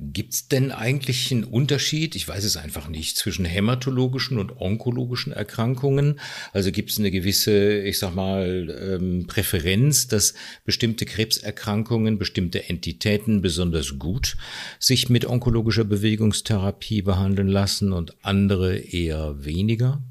Gibt 0.02 0.32
es 0.32 0.48
denn 0.48 0.72
eigentlich 0.72 1.30
einen 1.30 1.44
Unterschied, 1.44 2.14
ich 2.16 2.26
weiß 2.26 2.44
es 2.44 2.56
einfach 2.56 2.88
nicht, 2.88 3.18
zwischen 3.18 3.44
hämatologischen 3.44 4.38
und 4.38 4.58
onkologischen 4.58 5.30
Erkrankungen? 5.30 6.18
Also 6.54 6.72
gibt 6.72 6.90
es 6.90 6.98
eine 6.98 7.10
gewisse, 7.10 7.80
ich 7.82 7.98
sag 7.98 8.14
mal, 8.14 8.74
ähm, 8.80 9.26
Präferenz, 9.26 10.08
dass 10.08 10.32
bestimmte 10.64 11.04
Krebserkrankungen, 11.04 12.18
bestimmte 12.18 12.66
Entitäten 12.66 13.42
besonders 13.42 13.98
gut 13.98 14.38
sich 14.78 15.10
mit 15.10 15.26
onkologischer 15.26 15.84
Bewegungstherapie 15.84 17.02
behandeln 17.02 17.48
lassen 17.48 17.92
und 17.92 18.14
andere 18.24 18.78
eher 18.78 19.44
weniger? 19.44 20.02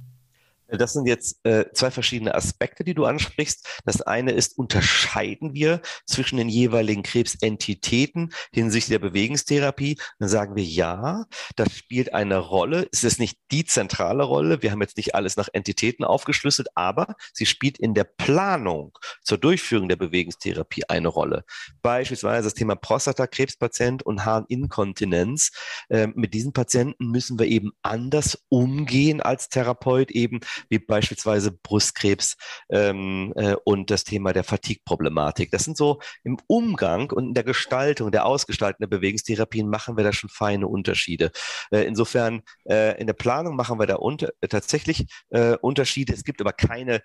Das 0.71 0.93
sind 0.93 1.07
jetzt 1.07 1.39
äh, 1.43 1.65
zwei 1.73 1.91
verschiedene 1.91 2.35
Aspekte, 2.35 2.83
die 2.83 2.93
du 2.93 3.05
ansprichst. 3.05 3.67
Das 3.85 4.01
eine 4.01 4.31
ist, 4.31 4.57
unterscheiden 4.57 5.53
wir 5.53 5.81
zwischen 6.05 6.37
den 6.37 6.49
jeweiligen 6.49 7.03
Krebsentitäten 7.03 8.33
hinsichtlich 8.51 8.99
der 8.99 9.07
Bewegungstherapie? 9.07 9.97
Dann 10.19 10.29
sagen 10.29 10.55
wir 10.55 10.63
ja, 10.63 11.25
das 11.55 11.75
spielt 11.75 12.13
eine 12.13 12.37
Rolle. 12.37 12.87
Es 12.91 13.03
ist 13.03 13.19
nicht 13.19 13.37
die 13.51 13.65
zentrale 13.65 14.23
Rolle. 14.23 14.61
Wir 14.61 14.71
haben 14.71 14.81
jetzt 14.81 14.97
nicht 14.97 15.15
alles 15.15 15.37
nach 15.37 15.49
Entitäten 15.51 16.03
aufgeschlüsselt, 16.03 16.69
aber 16.75 17.15
sie 17.33 17.45
spielt 17.45 17.79
in 17.79 17.93
der 17.93 18.03
Planung 18.03 18.97
zur 19.23 19.37
Durchführung 19.37 19.89
der 19.89 19.95
Bewegungstherapie 19.95 20.83
eine 20.87 21.07
Rolle. 21.07 21.43
Beispielsweise 21.81 22.45
das 22.45 22.53
Thema 22.53 22.75
Prostatakrebspatient 22.75 24.03
und 24.03 24.25
Harninkontinenz. 24.25 25.51
Äh, 25.89 26.07
mit 26.15 26.33
diesen 26.33 26.53
Patienten 26.53 27.07
müssen 27.07 27.39
wir 27.39 27.47
eben 27.47 27.71
anders 27.81 28.45
umgehen 28.49 29.21
als 29.21 29.49
Therapeut 29.49 30.11
eben 30.11 30.39
wie 30.69 30.79
beispielsweise 30.79 31.51
Brustkrebs 31.51 32.35
ähm, 32.69 33.33
äh, 33.35 33.55
und 33.63 33.89
das 33.91 34.03
Thema 34.03 34.33
der 34.33 34.43
Fatigue-Problematik. 34.43 35.51
Das 35.51 35.63
sind 35.63 35.77
so 35.77 35.99
im 36.23 36.37
Umgang 36.47 37.11
und 37.11 37.29
in 37.29 37.33
der 37.33 37.43
Gestaltung, 37.43 38.11
der 38.11 38.25
Ausgestaltung 38.25 38.79
der 38.79 38.97
Bewegungstherapien 38.97 39.69
machen 39.69 39.97
wir 39.97 40.03
da 40.03 40.13
schon 40.13 40.29
feine 40.29 40.67
Unterschiede. 40.67 41.31
Äh, 41.71 41.81
insofern 41.81 42.41
äh, 42.69 42.99
in 42.99 43.07
der 43.07 43.13
Planung 43.13 43.55
machen 43.55 43.79
wir 43.79 43.87
da 43.87 43.95
unter, 43.95 44.29
tatsächlich 44.49 45.05
äh, 45.29 45.55
Unterschiede. 45.61 46.13
Es 46.13 46.23
gibt 46.23 46.41
aber 46.41 46.53
keine 46.53 47.01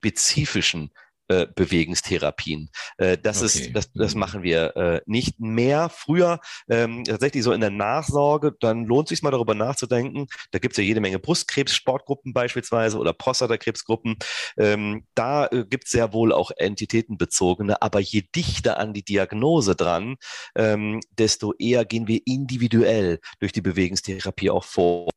spezifischen 0.00 0.90
äh, 1.30 1.46
Bewegungstherapien. 1.54 2.70
Äh, 2.98 3.16
das 3.16 3.38
okay. 3.38 3.46
ist, 3.46 3.76
das, 3.76 3.92
das 3.92 4.14
mhm. 4.14 4.20
machen 4.20 4.42
wir 4.42 4.76
äh, 4.76 5.00
nicht 5.06 5.38
mehr. 5.38 5.88
Früher 5.88 6.40
ähm, 6.68 7.04
tatsächlich 7.04 7.44
so 7.44 7.52
in 7.52 7.60
der 7.60 7.70
Nachsorge, 7.70 8.52
dann 8.58 8.84
lohnt 8.84 9.06
sich 9.06 9.22
mal 9.22 9.30
darüber 9.30 9.54
nachzudenken. 9.54 10.26
Da 10.50 10.58
gibt 10.58 10.72
es 10.72 10.78
ja 10.78 10.82
jede 10.82 11.00
Menge 11.00 11.20
Brustkrebs-Sportgruppen 11.20 12.32
beispielsweise 12.32 12.98
oder 12.98 13.12
Prostatakrebsgruppen. 13.12 14.16
Ähm, 14.58 15.06
da 15.14 15.46
äh, 15.46 15.64
gibt 15.64 15.84
es 15.84 15.92
sehr 15.92 16.12
wohl 16.12 16.32
auch 16.32 16.50
entitätenbezogene, 16.56 17.80
aber 17.80 18.00
je 18.00 18.24
dichter 18.34 18.78
an 18.78 18.92
die 18.92 19.04
Diagnose 19.04 19.76
dran, 19.76 20.16
ähm, 20.56 21.00
desto 21.16 21.54
eher 21.58 21.84
gehen 21.84 22.08
wir 22.08 22.20
individuell 22.26 23.20
durch 23.38 23.52
die 23.52 23.62
Bewegungstherapie 23.62 24.50
auch 24.50 24.64
vor 24.64 25.10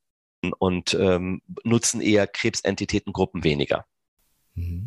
und 0.59 0.93
ähm, 0.93 1.41
nutzen 1.63 2.01
eher 2.01 2.27
Krebsentitätengruppen 2.27 3.43
weniger. 3.43 3.85
Mhm. 4.53 4.82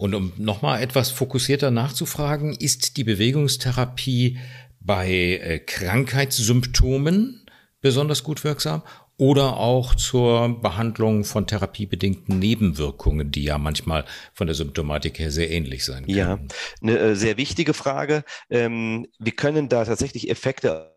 Und 0.00 0.14
um 0.14 0.32
nochmal 0.38 0.82
etwas 0.82 1.10
fokussierter 1.10 1.70
nachzufragen, 1.70 2.54
ist 2.54 2.96
die 2.96 3.04
Bewegungstherapie 3.04 4.38
bei 4.80 5.10
äh, 5.10 5.58
Krankheitssymptomen 5.58 7.44
besonders 7.82 8.24
gut 8.24 8.42
wirksam 8.42 8.82
oder 9.18 9.58
auch 9.58 9.94
zur 9.94 10.58
Behandlung 10.62 11.24
von 11.24 11.46
therapiebedingten 11.46 12.38
Nebenwirkungen, 12.38 13.30
die 13.30 13.44
ja 13.44 13.58
manchmal 13.58 14.06
von 14.32 14.46
der 14.46 14.56
Symptomatik 14.56 15.18
her 15.18 15.30
sehr 15.30 15.50
ähnlich 15.50 15.84
sein 15.84 16.06
können. 16.06 16.16
Ja, 16.16 16.38
eine 16.80 16.98
äh, 16.98 17.14
sehr 17.14 17.36
wichtige 17.36 17.74
Frage. 17.74 18.24
Ähm, 18.48 19.06
wir 19.18 19.32
können 19.32 19.68
da 19.68 19.84
tatsächlich 19.84 20.30
Effekte 20.30 20.96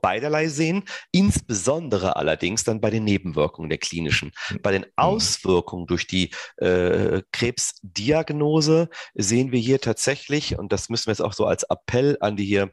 beiderlei 0.00 0.48
sehen, 0.48 0.84
insbesondere 1.10 2.16
allerdings 2.16 2.64
dann 2.64 2.80
bei 2.80 2.90
den 2.90 3.04
Nebenwirkungen 3.04 3.70
der 3.70 3.78
klinischen. 3.78 4.32
Bei 4.62 4.72
den 4.72 4.86
Auswirkungen 4.96 5.86
durch 5.86 6.06
die 6.06 6.30
äh, 6.56 7.22
Krebsdiagnose 7.32 8.88
sehen 9.14 9.52
wir 9.52 9.60
hier 9.60 9.80
tatsächlich, 9.80 10.58
und 10.58 10.72
das 10.72 10.88
müssen 10.88 11.06
wir 11.06 11.12
jetzt 11.12 11.22
auch 11.22 11.32
so 11.32 11.46
als 11.46 11.64
Appell 11.64 12.16
an 12.20 12.36
die 12.36 12.44
hier 12.44 12.70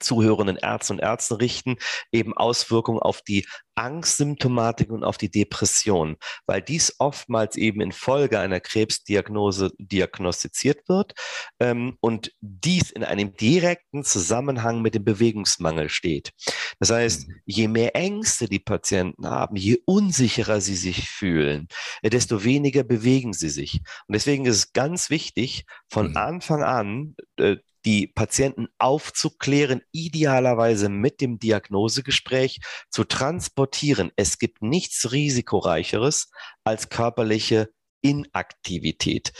zuhörenden 0.00 0.56
Ärzte 0.56 0.92
und 0.94 0.98
Ärzte 0.98 1.40
richten, 1.40 1.76
eben 2.12 2.36
Auswirkungen 2.36 2.98
auf 2.98 3.22
die 3.22 3.46
Angstsymptomatik 3.76 4.90
und 4.90 5.04
auf 5.04 5.18
die 5.18 5.30
Depression, 5.30 6.16
weil 6.46 6.62
dies 6.62 6.94
oftmals 6.98 7.56
eben 7.56 7.80
infolge 7.80 8.40
einer 8.40 8.58
Krebsdiagnose 8.58 9.70
diagnostiziert 9.78 10.88
wird 10.88 11.12
ähm, 11.60 11.96
und 12.00 12.32
dies 12.40 12.90
in 12.90 13.04
einem 13.04 13.36
direkten 13.36 14.02
Zusammenhang 14.02 14.80
mit 14.80 14.94
dem 14.94 15.04
Bewegungsmangel 15.04 15.90
steht. 15.90 16.32
Das 16.80 16.90
heißt, 16.90 17.28
mhm. 17.28 17.34
je 17.44 17.68
mehr 17.68 17.94
Ängste 17.94 18.48
die 18.48 18.58
Patienten 18.58 19.26
haben, 19.26 19.56
je 19.56 19.78
unsicherer 19.84 20.60
sie 20.62 20.76
sich 20.76 21.08
fühlen, 21.10 21.68
äh, 22.00 22.08
desto 22.08 22.44
weniger 22.44 22.82
bewegen 22.82 23.34
sie 23.34 23.50
sich. 23.50 23.82
Und 24.08 24.14
deswegen 24.14 24.46
ist 24.46 24.56
es 24.56 24.72
ganz 24.72 25.10
wichtig, 25.10 25.66
von 25.90 26.10
mhm. 26.10 26.16
Anfang 26.16 26.62
an 26.62 27.16
äh, 27.36 27.56
die 27.86 28.08
Patienten 28.08 28.66
aufzuklären, 28.78 29.80
idealerweise 29.92 30.88
mit 30.88 31.20
dem 31.20 31.38
Diagnosegespräch 31.38 32.60
zu 32.90 33.04
transportieren. 33.04 34.10
Es 34.16 34.38
gibt 34.38 34.60
nichts 34.60 35.12
risikoreicheres 35.12 36.30
als 36.64 36.88
körperliche 36.88 37.70
Inaktivität. 38.06 39.32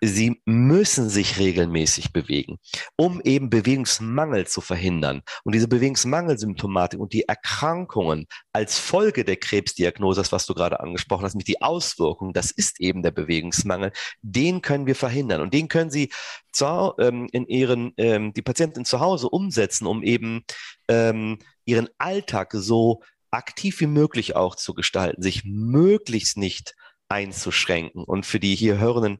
Sie 0.00 0.40
müssen 0.46 1.10
sich 1.10 1.38
regelmäßig 1.38 2.12
bewegen, 2.12 2.58
um 2.96 3.20
eben 3.20 3.50
Bewegungsmangel 3.50 4.46
zu 4.46 4.62
verhindern. 4.62 5.20
Und 5.44 5.54
diese 5.54 5.68
Bewegungsmangelsymptomatik 5.68 6.98
und 6.98 7.12
die 7.12 7.28
Erkrankungen 7.28 8.26
als 8.52 8.78
Folge 8.78 9.24
der 9.24 9.36
Krebsdiagnose, 9.36 10.22
das 10.22 10.32
was 10.32 10.46
du 10.46 10.54
gerade 10.54 10.80
angesprochen 10.80 11.24
hast, 11.24 11.34
mit 11.34 11.48
die 11.48 11.60
Auswirkungen, 11.60 12.32
das 12.32 12.50
ist 12.50 12.80
eben 12.80 13.02
der 13.02 13.10
Bewegungsmangel, 13.10 13.92
den 14.22 14.62
können 14.62 14.86
wir 14.86 14.96
verhindern. 14.96 15.42
Und 15.42 15.52
den 15.52 15.68
können 15.68 15.90
Sie 15.90 16.10
zu, 16.50 16.94
ähm, 16.98 17.28
in 17.32 17.46
Ihren, 17.46 17.92
ähm, 17.98 18.32
die 18.32 18.42
Patienten 18.42 18.86
zu 18.86 19.00
Hause 19.00 19.28
umsetzen, 19.28 19.86
um 19.86 20.02
eben 20.02 20.44
ähm, 20.88 21.38
Ihren 21.66 21.90
Alltag 21.98 22.52
so 22.54 23.02
aktiv 23.30 23.80
wie 23.80 23.86
möglich 23.86 24.34
auch 24.34 24.54
zu 24.54 24.72
gestalten, 24.72 25.20
sich 25.20 25.42
möglichst 25.44 26.38
nicht 26.38 26.74
einzuschränken. 27.14 28.02
Und 28.02 28.26
für 28.26 28.40
die 28.40 28.56
hier 28.56 28.78
hörenden 28.78 29.18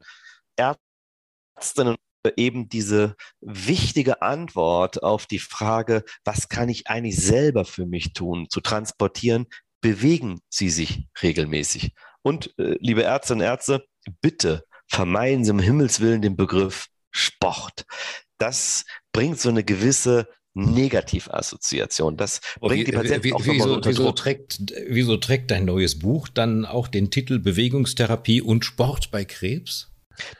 Ärztinnen 0.56 1.96
eben 2.36 2.68
diese 2.68 3.14
wichtige 3.40 4.22
Antwort 4.22 5.02
auf 5.02 5.26
die 5.26 5.38
Frage, 5.38 6.04
was 6.24 6.48
kann 6.48 6.68
ich 6.68 6.88
eigentlich 6.88 7.16
selber 7.16 7.64
für 7.64 7.86
mich 7.86 8.12
tun, 8.12 8.48
zu 8.50 8.60
transportieren, 8.60 9.46
bewegen 9.80 10.40
Sie 10.48 10.70
sich 10.70 11.06
regelmäßig. 11.22 11.92
Und 12.22 12.58
äh, 12.58 12.76
liebe 12.80 13.04
Ärztinnen 13.04 13.42
und 13.42 13.46
Ärzte, 13.46 13.86
bitte 14.20 14.64
vermeiden 14.88 15.44
Sie 15.44 15.50
um 15.50 15.58
Himmels 15.58 16.00
Willen 16.00 16.22
den 16.22 16.36
Begriff 16.36 16.88
Sport. 17.10 17.84
Das 18.38 18.84
bringt 19.12 19.38
so 19.38 19.50
eine 19.50 19.62
gewisse 19.62 20.28
Negativassoziation. 20.54 22.16
Das 22.16 22.40
bringt 22.60 22.80
wie, 22.80 22.84
die 22.84 22.92
Patienten 22.92 23.24
wie, 23.24 23.32
auch 23.32 23.44
wieso, 23.44 23.74
unter 23.74 23.90
wieso 23.90 24.12
trägt, 24.12 24.60
wieso 24.88 25.16
trägt 25.16 25.50
dein 25.50 25.64
neues 25.64 25.98
Buch 25.98 26.28
dann 26.28 26.64
auch 26.64 26.88
den 26.88 27.10
Titel 27.10 27.38
Bewegungstherapie 27.38 28.40
und 28.40 28.64
Sport 28.64 29.10
bei 29.10 29.24
Krebs? 29.24 29.93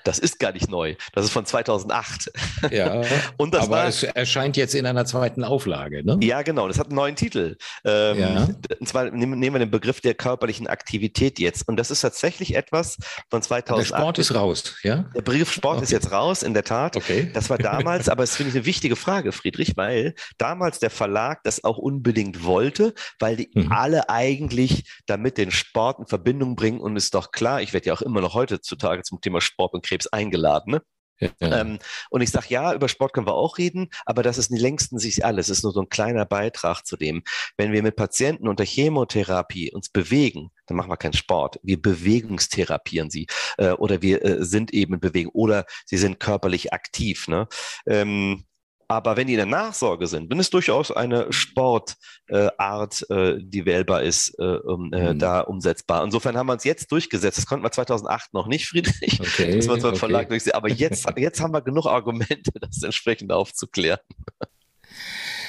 Das 0.05 0.19
ist 0.19 0.39
gar 0.39 0.53
nicht 0.53 0.71
neu. 0.71 0.97
Das 1.13 1.25
ist 1.25 1.31
von 1.31 1.47
2008. 1.47 2.31
Ja, 2.71 3.03
und 3.37 3.55
das 3.55 3.65
aber 3.65 3.77
war, 3.77 3.87
es 3.87 4.03
erscheint 4.03 4.57
jetzt 4.57 4.75
in 4.75 4.87
einer 4.87 5.05
zweiten 5.05 5.45
Auflage, 5.45 6.05
ne? 6.05 6.19
Ja, 6.23 6.43
genau. 6.43 6.69
Das 6.69 6.79
hat 6.79 6.87
einen 6.87 6.97
neuen 6.97 7.17
Titel. 7.17 7.57
Ähm, 7.85 8.19
ja. 8.19 8.49
Und 8.79 8.89
zwar 8.89 9.11
nehmen 9.11 9.41
wir 9.41 9.59
den 9.59 9.71
Begriff 9.71 10.01
der 10.01 10.15
körperlichen 10.15 10.67
Aktivität 10.67 11.39
jetzt. 11.39 11.69
Und 11.69 11.77
das 11.77 11.91
ist 11.91 12.01
tatsächlich 12.01 12.55
etwas 12.55 12.99
von 13.31 13.43
2008. 13.43 13.91
Der 13.91 13.97
Sport 13.97 14.19
ist 14.19 14.35
raus, 14.35 14.77
ja? 14.83 15.05
Der 15.15 15.23
Begriff 15.23 15.53
Sport 15.53 15.77
okay. 15.77 15.85
ist 15.85 15.91
jetzt 15.91 16.13
raus, 16.13 16.43
in 16.43 16.55
der 16.55 16.65
Tat. 16.65 16.97
Okay. 16.97 17.31
Das 17.33 17.51
war 17.51 17.59
damals, 17.59 18.09
aber 18.09 18.23
es 18.23 18.37
finde 18.37 18.51
ich 18.51 18.57
eine 18.57 18.67
wichtige 18.67 18.97
Frage, 18.97 19.33
Friedrich, 19.33 19.77
weil 19.77 20.15
damals 20.39 20.79
der 20.79 20.91
Verlag 20.91 21.43
das 21.45 21.65
auch 21.65 21.79
unbedingt 21.79 22.45
wollte, 22.45 22.95
weil 23.19 23.37
die 23.37 23.51
mhm. 23.55 23.73
alle 23.73 24.09
eigentlich 24.09 24.85
damit 25.07 25.39
den 25.39 25.51
Sport 25.51 26.01
in 26.01 26.07
Verbindung 26.07 26.57
bringen. 26.57 26.81
Und 26.81 26.97
ist 26.97 27.15
doch 27.15 27.33
klar, 27.33 27.63
ich 27.63 27.73
werde 27.73 27.87
ja 27.87 27.95
auch 27.95 28.03
immer 28.03 28.21
noch 28.21 28.35
heutzutage 28.35 29.03
zum 29.03 29.21
Thema 29.21 29.41
Sport 29.41 29.64
Sport 29.65 29.75
und 29.75 29.85
Krebs 29.85 30.07
eingeladen. 30.07 30.73
Ne? 30.73 30.83
Ja. 31.21 31.61
Ähm, 31.61 31.79
und 32.11 32.21
ich 32.23 32.31
sage, 32.31 32.47
ja, 32.49 32.75
über 32.75 32.89
Sport 32.89 33.13
können 33.13 33.27
wir 33.27 33.35
auch 33.35 33.57
reden, 33.57 33.89
aber 34.05 34.23
das 34.23 34.37
ist 34.37 34.51
die 34.51 34.59
längsten 34.59 34.99
sich 34.99 35.25
alles. 35.25 35.49
Es 35.49 35.59
ist 35.59 35.63
nur 35.63 35.73
so 35.73 35.81
ein 35.81 35.89
kleiner 35.89 36.27
Beitrag 36.27 36.85
zu 36.85 36.97
dem. 36.97 37.23
Wenn 37.57 37.73
wir 37.73 37.83
mit 37.83 37.97
Patienten 37.97 38.49
unter 38.49 38.65
Chemotherapie 38.65 39.73
uns 39.73 39.89
bewegen, 39.89 40.51
dann 40.67 40.77
machen 40.77 40.91
wir 40.91 40.97
keinen 40.97 41.13
Sport. 41.13 41.61
Wir 41.63 41.81
bewegungstherapieren 41.81 43.11
sie 43.11 43.27
äh, 43.59 43.71
oder 43.71 44.03
wir 44.03 44.25
äh, 44.25 44.45
sind 44.45 44.73
eben 44.75 44.95
in 44.95 45.01
Bewegung 45.01 45.33
oder 45.33 45.67
sie 45.87 45.99
sind 45.99 46.19
körperlich 46.19 46.73
aktiv. 46.73 47.29
Ne? 47.29 47.47
Ähm, 47.87 48.45
aber 48.89 49.17
wenn 49.17 49.27
die 49.27 49.35
in 49.35 49.39
der 49.39 49.47
Nachsorge 49.47 50.07
sind, 50.07 50.31
wenn 50.31 50.41
es 50.41 50.51
durchaus 50.51 50.91
eine 50.91 51.33
Sportart, 51.33 51.97
äh, 52.29 53.35
äh, 53.35 53.39
die 53.43 53.67
wählbar 53.67 54.03
ist, 54.03 54.35
äh, 54.39 54.43
um, 54.43 54.93
äh, 54.93 55.15
mhm. 55.15 55.19
da 55.19 55.41
umsetzbar. 55.41 56.05
Insofern 56.05 56.37
haben 56.37 56.47
wir 56.47 56.53
uns 56.55 56.65
jetzt 56.65 56.91
durchgesetzt. 56.93 57.39
Das 57.39 57.47
konnten 57.47 57.65
wir 57.65 57.73
2008 57.73 58.35
noch 58.35 58.47
nicht, 58.47 58.67
Friedrich. 58.67 59.21
Okay, 59.21 59.57
das 59.57 59.69
war 59.69 59.77
okay. 59.77 59.97
Verlag 59.97 60.29
durchsetzen. 60.29 60.57
Aber 60.57 60.71
jetzt, 60.71 61.07
jetzt 61.17 61.41
haben 61.41 61.53
wir 61.53 61.63
genug 61.63 61.87
Argumente, 61.87 62.53
das 62.61 62.83
entsprechend 62.83 63.33
aufzuklären. 63.33 64.01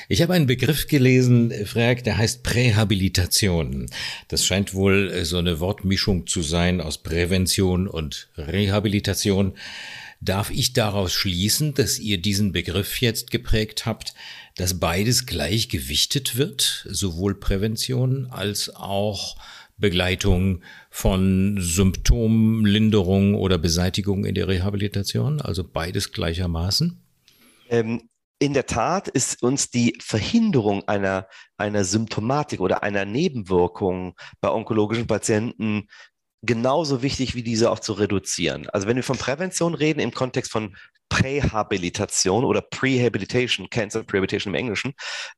Ich 0.08 0.22
habe 0.22 0.34
einen 0.34 0.46
Begriff 0.46 0.88
gelesen, 0.88 1.52
Frag, 1.66 2.04
der 2.04 2.18
heißt 2.18 2.44
Prähabilitation. 2.44 3.88
Das 4.28 4.46
scheint 4.46 4.76
wohl 4.76 5.10
äh, 5.12 5.26
so 5.26 5.38
eine 5.38 5.60
Wortmischung 5.60 6.28
zu 6.28 6.44
sein 6.44 6.80
aus 6.80 7.02
Prävention 7.02 7.88
und 7.88 8.30
Rehabilitation. 8.38 9.54
Darf 10.22 10.50
ich 10.50 10.74
daraus 10.74 11.14
schließen, 11.14 11.74
dass 11.74 12.00
ihr 12.00 12.20
diesen 12.20 12.52
Begriff 12.52 13.02
jetzt 13.02 13.32
geprägt 13.32 13.86
habt, 13.86 14.14
dass 14.56 14.80
beides 14.80 15.26
gleich 15.26 15.70
gewichtet 15.70 16.38
wird, 16.38 16.88
sowohl 16.90 17.36
Prävention 17.36 18.28
als 18.32 18.74
auch 18.76 19.38
Begleitung 19.78 20.62
von 20.90 21.58
Symptomlinderung 21.60 23.36
oder 23.36 23.58
Beseitigung 23.58 24.26
in 24.26 24.36
der 24.36 24.48
Rehabilitation, 24.48 25.42
also 25.42 25.64
beides 25.66 26.14
gleichermaßen? 26.14 27.02
Ähm, 27.70 28.10
in 28.40 28.54
der 28.54 28.66
Tat 28.66 29.08
ist 29.08 29.44
uns 29.44 29.70
die 29.70 29.98
Verhinderung 30.02 30.88
einer, 30.88 31.28
einer 31.58 31.84
Symptomatik 31.84 32.60
oder 32.60 32.84
einer 32.84 33.06
Nebenwirkung 33.06 34.16
bei 34.42 34.52
onkologischen 34.52 35.08
Patienten 35.08 35.88
genauso 36.46 37.02
wichtig 37.02 37.36
wie 37.36 37.44
diese 37.44 37.72
auch 37.72 37.80
zu 37.80 37.94
reduzieren. 37.94 38.70
Also 38.70 38.88
wenn 38.88 38.96
wir 38.96 39.04
von 39.04 39.18
Prävention 39.18 39.74
reden 39.74 40.00
im 40.00 40.14
Kontext 40.14 40.52
von 40.52 40.76
Prähabilitation 41.10 42.44
oder 42.44 42.62
Prehabilitation, 42.62 43.70
Cancer 43.70 44.04
Prehabilitation 44.04 44.54
im 44.54 44.60
Englischen, 44.60 44.94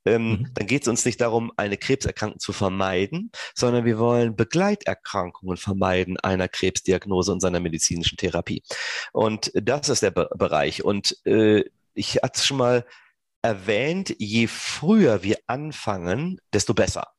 ähm, 0.05 0.29
mhm. 0.29 0.51
dann 0.53 0.67
geht 0.67 0.83
es 0.83 0.87
uns 0.87 1.05
nicht 1.05 1.19
darum, 1.19 1.51
eine 1.57 1.77
Krebserkrankung 1.77 2.39
zu 2.39 2.53
vermeiden, 2.53 3.31
sondern 3.53 3.85
wir 3.85 3.99
wollen 3.99 4.35
Begleiterkrankungen 4.35 5.57
vermeiden 5.57 6.17
einer 6.19 6.47
Krebsdiagnose 6.47 7.31
und 7.31 7.41
seiner 7.41 7.59
medizinischen 7.59 8.17
Therapie. 8.17 8.63
Und 9.11 9.51
das 9.55 9.89
ist 9.89 10.03
der 10.03 10.11
Be 10.11 10.29
Bereich. 10.35 10.83
Und 10.83 11.17
äh, 11.25 11.63
ich 11.93 12.15
hatte 12.17 12.39
es 12.39 12.45
schon 12.45 12.57
mal 12.57 12.85
erwähnt, 13.47 14.13
je 14.19 14.47
früher 14.47 15.23
wir 15.23 15.37
anfangen, 15.47 16.41
desto 16.51 16.73
besser. 16.73 17.13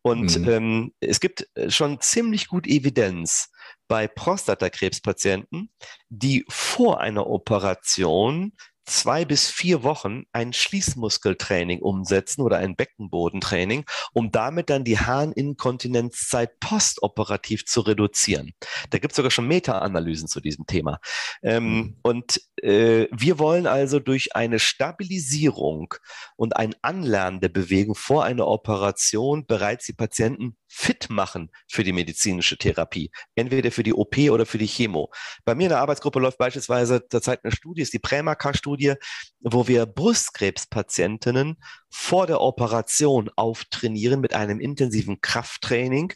Und 0.00 0.38
mhm. 0.38 0.48
ähm, 0.48 0.94
es 1.00 1.20
gibt 1.20 1.46
äh, 1.54 1.70
schon 1.70 2.00
ziemlich 2.00 2.48
gut 2.48 2.66
Evidenz 2.66 3.50
bei 3.86 4.08
Prostatakrebspatienten, 4.08 5.70
die 6.08 6.46
vor 6.48 7.00
einer 7.00 7.26
Operation 7.26 8.52
zwei 8.84 9.24
bis 9.24 9.50
vier 9.50 9.82
Wochen 9.82 10.24
ein 10.32 10.52
Schließmuskeltraining 10.52 11.80
umsetzen 11.80 12.42
oder 12.42 12.58
ein 12.58 12.76
Beckenbodentraining, 12.76 13.84
um 14.12 14.30
damit 14.30 14.70
dann 14.70 14.84
die 14.84 14.98
Harninkontinenzzeit 14.98 16.60
postoperativ 16.60 17.64
zu 17.66 17.80
reduzieren. 17.80 18.52
Da 18.90 18.98
gibt 18.98 19.12
es 19.12 19.16
sogar 19.16 19.30
schon 19.30 19.48
Meta-Analysen 19.48 20.28
zu 20.28 20.40
diesem 20.40 20.66
Thema. 20.66 20.98
Ähm, 21.42 21.64
mhm. 21.64 21.96
Und 22.02 22.40
äh, 22.62 23.06
wir 23.10 23.38
wollen 23.38 23.66
also 23.66 24.00
durch 24.00 24.36
eine 24.36 24.58
Stabilisierung 24.58 25.94
und 26.36 26.56
ein 26.56 26.74
Anlernen 26.82 27.40
der 27.40 27.48
Bewegung 27.48 27.94
vor 27.94 28.24
einer 28.24 28.46
Operation 28.46 29.46
bereits 29.46 29.86
die 29.86 29.92
Patienten 29.92 30.56
fit 30.76 31.08
machen 31.08 31.52
für 31.70 31.84
die 31.84 31.92
medizinische 31.92 32.58
Therapie, 32.58 33.12
entweder 33.36 33.70
für 33.70 33.84
die 33.84 33.94
OP 33.94 34.18
oder 34.30 34.44
für 34.44 34.58
die 34.58 34.66
Chemo. 34.66 35.12
Bei 35.44 35.54
mir 35.54 35.64
in 35.64 35.68
der 35.68 35.78
Arbeitsgruppe 35.78 36.18
läuft 36.18 36.38
beispielsweise 36.38 37.06
zurzeit 37.08 37.44
eine 37.44 37.54
Studie, 37.54 37.82
ist 37.82 37.92
die 37.92 38.00
Prämaka-Studie, 38.00 38.94
wo 39.38 39.68
wir 39.68 39.86
Brustkrebspatientinnen 39.86 41.58
vor 41.90 42.26
der 42.26 42.40
Operation 42.40 43.30
auftrainieren 43.36 44.20
mit 44.20 44.34
einem 44.34 44.58
intensiven 44.58 45.20
Krafttraining 45.20 46.12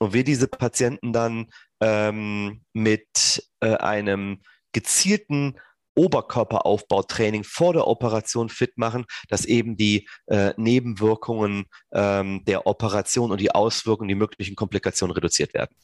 und 0.00 0.12
wir 0.12 0.24
diese 0.24 0.48
Patienten 0.48 1.12
dann 1.12 1.46
ähm, 1.80 2.64
mit 2.72 3.48
äh, 3.60 3.76
einem 3.76 4.42
gezielten 4.72 5.54
Oberkörperaufbautraining 5.94 7.44
vor 7.44 7.72
der 7.72 7.86
Operation 7.86 8.48
fit 8.48 8.76
machen, 8.76 9.04
dass 9.28 9.44
eben 9.44 9.76
die 9.76 10.08
äh, 10.26 10.52
Nebenwirkungen 10.56 11.66
ähm, 11.92 12.44
der 12.46 12.66
Operation 12.66 13.30
und 13.30 13.40
die 13.40 13.52
Auswirkungen, 13.52 14.08
die 14.08 14.14
möglichen 14.14 14.56
Komplikationen 14.56 15.14
reduziert 15.14 15.54
werden. 15.54 15.74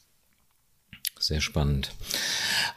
Sehr 1.21 1.41
spannend. 1.41 1.91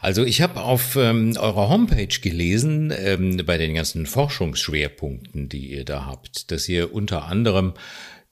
Also 0.01 0.23
ich 0.23 0.41
habe 0.41 0.61
auf 0.61 0.95
ähm, 0.97 1.35
eurer 1.35 1.67
Homepage 1.67 2.19
gelesen, 2.21 2.93
ähm, 2.95 3.41
bei 3.43 3.57
den 3.57 3.73
ganzen 3.73 4.05
Forschungsschwerpunkten, 4.05 5.49
die 5.49 5.71
ihr 5.71 5.83
da 5.83 6.05
habt, 6.05 6.51
dass 6.51 6.69
ihr 6.69 6.93
unter 6.93 7.25
anderem 7.25 7.73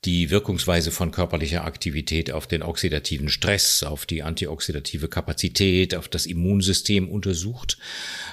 die 0.06 0.30
Wirkungsweise 0.30 0.92
von 0.92 1.12
körperlicher 1.12 1.64
Aktivität 1.64 2.32
auf 2.32 2.48
den 2.48 2.64
oxidativen 2.64 3.30
Stress, 3.30 3.84
auf 3.84 4.06
die 4.06 4.24
antioxidative 4.24 5.08
Kapazität, 5.08 5.96
auf 5.96 6.08
das 6.08 6.26
Immunsystem 6.26 7.10
untersucht. 7.10 7.78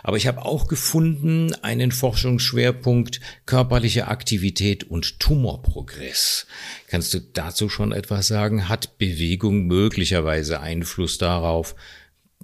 Aber 0.02 0.16
ich 0.16 0.26
habe 0.26 0.44
auch 0.44 0.66
gefunden 0.68 1.54
einen 1.62 1.92
Forschungsschwerpunkt 1.92 3.20
körperliche 3.46 4.09
Aktivität 4.09 4.85
und 4.85 5.20
Tumorprogress. 5.20 6.46
Kannst 6.88 7.14
du 7.14 7.20
dazu 7.20 7.68
schon 7.68 7.92
etwas 7.92 8.26
sagen? 8.26 8.68
Hat 8.68 8.98
Bewegung 8.98 9.66
möglicherweise 9.66 10.61
Einfluss 10.61 11.18
darauf, 11.18 11.74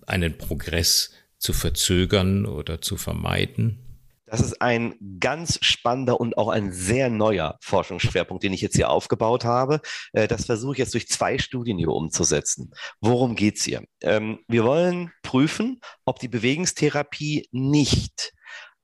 einen 0.06 0.38
Progress 0.38 1.10
zu 1.38 1.52
verzögern 1.52 2.46
oder 2.46 2.80
zu 2.80 2.96
vermeiden? 2.96 3.86
Das 4.26 4.40
ist 4.40 4.60
ein 4.60 4.96
ganz 5.20 5.58
spannender 5.62 6.20
und 6.20 6.36
auch 6.36 6.48
ein 6.48 6.72
sehr 6.72 7.10
neuer 7.10 7.58
Forschungsschwerpunkt, 7.62 8.42
den 8.42 8.52
ich 8.52 8.60
jetzt 8.60 8.74
hier 8.74 8.90
aufgebaut 8.90 9.44
habe. 9.44 9.80
Äh, 10.12 10.26
das 10.26 10.46
versuche 10.46 10.72
ich 10.72 10.78
jetzt 10.78 10.94
durch 10.94 11.08
zwei 11.08 11.38
Studien 11.38 11.78
hier 11.78 11.90
umzusetzen. 11.90 12.72
Worum 13.00 13.36
geht's 13.36 13.64
hier? 13.64 13.84
Ähm, 14.02 14.40
wir 14.48 14.64
wollen 14.64 15.12
prüfen, 15.22 15.80
ob 16.04 16.18
die 16.18 16.28
Bewegungstherapie 16.28 17.48
nicht 17.52 18.32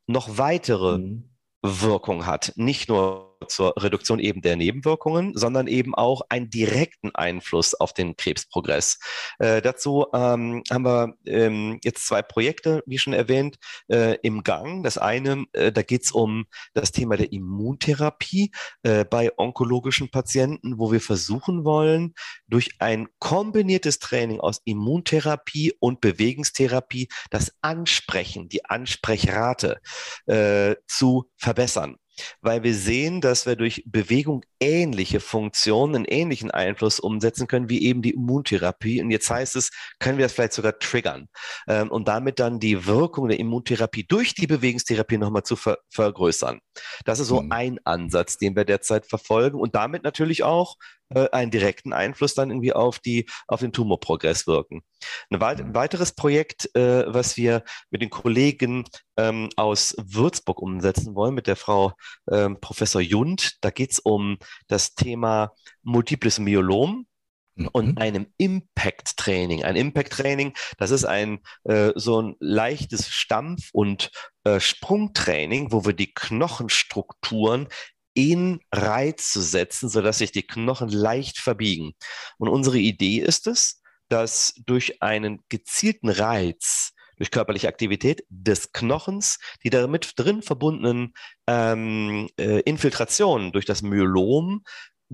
noch 0.06 0.38
weitere 0.38 0.98
mhm. 0.98 1.30
Wirkung 1.62 2.26
hat. 2.26 2.52
Nicht 2.56 2.88
nur 2.88 3.31
zur 3.48 3.74
Reduktion 3.76 4.18
eben 4.18 4.42
der 4.42 4.56
Nebenwirkungen, 4.56 5.32
sondern 5.34 5.66
eben 5.66 5.94
auch 5.94 6.22
einen 6.28 6.50
direkten 6.50 7.14
Einfluss 7.14 7.74
auf 7.74 7.92
den 7.92 8.16
Krebsprogress. 8.16 8.98
Äh, 9.38 9.62
dazu 9.62 10.06
ähm, 10.12 10.62
haben 10.70 10.84
wir 10.84 11.14
ähm, 11.26 11.78
jetzt 11.82 12.06
zwei 12.06 12.22
Projekte, 12.22 12.82
wie 12.86 12.98
schon 12.98 13.12
erwähnt, 13.12 13.56
äh, 13.88 14.16
im 14.22 14.42
Gang. 14.42 14.82
Das 14.84 14.98
eine, 14.98 15.44
äh, 15.52 15.72
da 15.72 15.82
geht 15.82 16.04
es 16.04 16.12
um 16.12 16.46
das 16.74 16.92
Thema 16.92 17.16
der 17.16 17.32
Immuntherapie 17.32 18.52
äh, 18.82 19.04
bei 19.04 19.30
onkologischen 19.36 20.10
Patienten, 20.10 20.78
wo 20.78 20.92
wir 20.92 21.00
versuchen 21.00 21.64
wollen, 21.64 22.14
durch 22.48 22.70
ein 22.78 23.08
kombiniertes 23.18 23.98
Training 23.98 24.40
aus 24.40 24.60
Immuntherapie 24.64 25.72
und 25.80 26.00
Bewegungstherapie 26.00 27.08
das 27.30 27.52
Ansprechen, 27.60 28.48
die 28.48 28.64
Ansprechrate 28.64 29.80
äh, 30.26 30.76
zu 30.86 31.30
verbessern 31.36 31.96
weil 32.40 32.62
wir 32.62 32.74
sehen, 32.74 33.20
dass 33.20 33.46
wir 33.46 33.56
durch 33.56 33.82
Bewegung 33.86 34.42
ähnliche 34.62 35.18
Funktionen, 35.18 35.96
einen 35.96 36.04
ähnlichen 36.04 36.50
Einfluss 36.52 37.00
umsetzen 37.00 37.48
können 37.48 37.68
wie 37.68 37.82
eben 37.82 38.00
die 38.00 38.12
Immuntherapie. 38.12 39.02
Und 39.02 39.10
jetzt 39.10 39.28
heißt 39.28 39.56
es, 39.56 39.70
können 39.98 40.18
wir 40.18 40.24
das 40.24 40.32
vielleicht 40.32 40.52
sogar 40.52 40.78
triggern 40.78 41.28
ähm, 41.66 41.90
und 41.90 42.06
damit 42.06 42.38
dann 42.38 42.60
die 42.60 42.86
Wirkung 42.86 43.28
der 43.28 43.40
Immuntherapie 43.40 44.04
durch 44.04 44.34
die 44.34 44.46
Bewegungstherapie 44.46 45.18
nochmal 45.18 45.42
zu 45.42 45.56
ver 45.56 45.78
vergrößern. 45.90 46.60
Das 47.04 47.18
ist 47.18 47.28
so 47.28 47.42
mhm. 47.42 47.52
ein 47.52 47.78
Ansatz, 47.84 48.38
den 48.38 48.54
wir 48.54 48.64
derzeit 48.64 49.06
verfolgen 49.06 49.60
und 49.60 49.74
damit 49.74 50.04
natürlich 50.04 50.44
auch 50.44 50.76
äh, 51.14 51.28
einen 51.30 51.50
direkten 51.50 51.92
Einfluss 51.92 52.34
dann 52.34 52.50
irgendwie 52.50 52.72
auf 52.72 52.98
die, 52.98 53.26
auf 53.46 53.60
den 53.60 53.72
Tumorprogress 53.72 54.46
wirken. 54.46 54.82
Weit 55.30 55.60
ein 55.60 55.74
weiteres 55.74 56.12
Projekt, 56.12 56.74
äh, 56.74 57.04
was 57.12 57.36
wir 57.36 57.64
mit 57.90 58.02
den 58.02 58.10
Kollegen 58.10 58.84
ähm, 59.16 59.50
aus 59.56 59.94
Würzburg 59.98 60.62
umsetzen 60.62 61.14
wollen, 61.14 61.34
mit 61.34 61.46
der 61.46 61.56
Frau 61.56 61.92
ähm, 62.30 62.58
Professor 62.60 63.00
Jund, 63.00 63.56
da 63.60 63.70
geht 63.70 63.92
es 63.92 63.98
um 63.98 64.38
das 64.68 64.94
Thema 64.94 65.52
multiples 65.82 66.38
Myelom 66.38 67.06
und 67.72 67.92
mhm. 67.92 67.98
einem 67.98 68.26
Impact-Training. 68.38 69.64
Ein 69.64 69.76
Impact-Training, 69.76 70.54
das 70.78 70.90
ist 70.90 71.04
ein 71.04 71.40
äh, 71.64 71.92
so 71.94 72.20
ein 72.20 72.36
leichtes 72.40 73.08
Stampf- 73.08 73.70
und 73.72 74.10
äh, 74.44 74.58
Sprungtraining, 74.58 75.72
wo 75.72 75.84
wir 75.84 75.92
die 75.92 76.12
Knochenstrukturen 76.12 77.68
in 78.14 78.60
Reiz 78.72 79.32
zu 79.32 79.40
setzen, 79.40 79.88
sodass 79.88 80.18
sich 80.18 80.32
die 80.32 80.46
Knochen 80.46 80.88
leicht 80.88 81.38
verbiegen. 81.38 81.94
Und 82.38 82.48
unsere 82.48 82.78
Idee 82.78 83.18
ist 83.18 83.46
es, 83.46 83.80
dass 84.08 84.54
durch 84.66 85.00
einen 85.02 85.42
gezielten 85.48 86.10
Reiz, 86.10 86.92
durch 87.22 87.30
körperliche 87.30 87.68
Aktivität 87.68 88.24
des 88.30 88.72
Knochens, 88.72 89.38
die 89.62 89.70
damit 89.70 90.14
drin 90.16 90.42
verbundenen 90.42 91.12
ähm, 91.46 92.28
äh, 92.36 92.58
Infiltrationen 92.62 93.52
durch 93.52 93.64
das 93.64 93.80
Myelom 93.80 94.64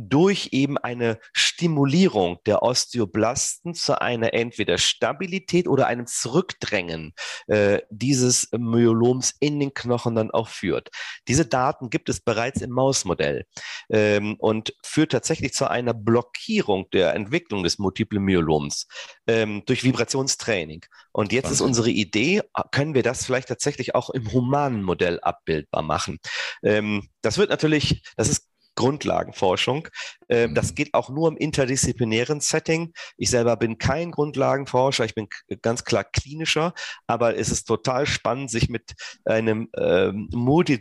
durch 0.00 0.50
eben 0.52 0.78
eine 0.78 1.18
Stimulierung 1.32 2.38
der 2.46 2.62
Osteoblasten 2.62 3.74
zu 3.74 4.00
einer 4.00 4.32
entweder 4.32 4.78
Stabilität 4.78 5.66
oder 5.66 5.88
einem 5.88 6.06
Zurückdrängen 6.06 7.14
äh, 7.48 7.80
dieses 7.90 8.48
Myeloms 8.52 9.34
in 9.40 9.58
den 9.58 9.74
Knochen 9.74 10.14
dann 10.14 10.30
auch 10.30 10.48
führt. 10.48 10.90
Diese 11.26 11.46
Daten 11.46 11.90
gibt 11.90 12.08
es 12.08 12.20
bereits 12.20 12.61
im 12.61 12.70
Mausmodell 12.70 13.44
ähm, 13.90 14.37
und 14.38 14.72
führt 14.84 15.11
tatsächlich 15.11 15.52
zu 15.52 15.68
einer 15.68 15.94
Blockierung 15.94 16.88
der 16.90 17.14
Entwicklung 17.14 17.64
des 17.64 17.80
multiplen 17.80 18.22
Myeloms 18.22 18.87
ähm, 19.26 19.64
durch 19.66 19.82
Vibrationstraining. 19.82 20.84
Und 21.11 21.32
jetzt 21.32 21.46
Wahnsinn. 21.46 21.54
ist 21.54 21.61
unsere 21.62 21.90
Idee, 21.90 22.42
können 22.70 22.94
wir 22.94 23.02
das 23.02 23.26
vielleicht 23.26 23.48
tatsächlich 23.48 23.96
auch 23.96 24.11
im 24.11 24.32
humanen 24.32 24.84
Modell 24.84 25.18
abbildbar 25.20 25.82
machen? 25.82 26.18
Ähm, 26.62 27.08
das 27.20 27.37
wird 27.37 27.50
natürlich, 27.50 28.02
das 28.16 28.28
ist 28.28 28.47
Grundlagenforschung. 28.78 29.88
Äh, 30.28 30.48
das 30.52 30.70
mhm. 30.70 30.74
geht 30.76 30.94
auch 30.94 31.10
nur 31.10 31.28
im 31.28 31.36
interdisziplinären 31.36 32.40
Setting. 32.40 32.92
Ich 33.16 33.30
selber 33.30 33.56
bin 33.56 33.78
kein 33.78 34.10
Grundlagenforscher, 34.10 35.04
ich 35.04 35.14
bin 35.14 35.28
ganz 35.62 35.84
klar 35.84 36.04
klinischer, 36.04 36.74
aber 37.06 37.36
es 37.36 37.50
ist 37.50 37.64
total 37.64 38.06
spannend, 38.06 38.50
sich 38.50 38.68
mit 38.68 38.94
einem 39.24 39.68
ähm, 39.76 40.28
multi 40.32 40.80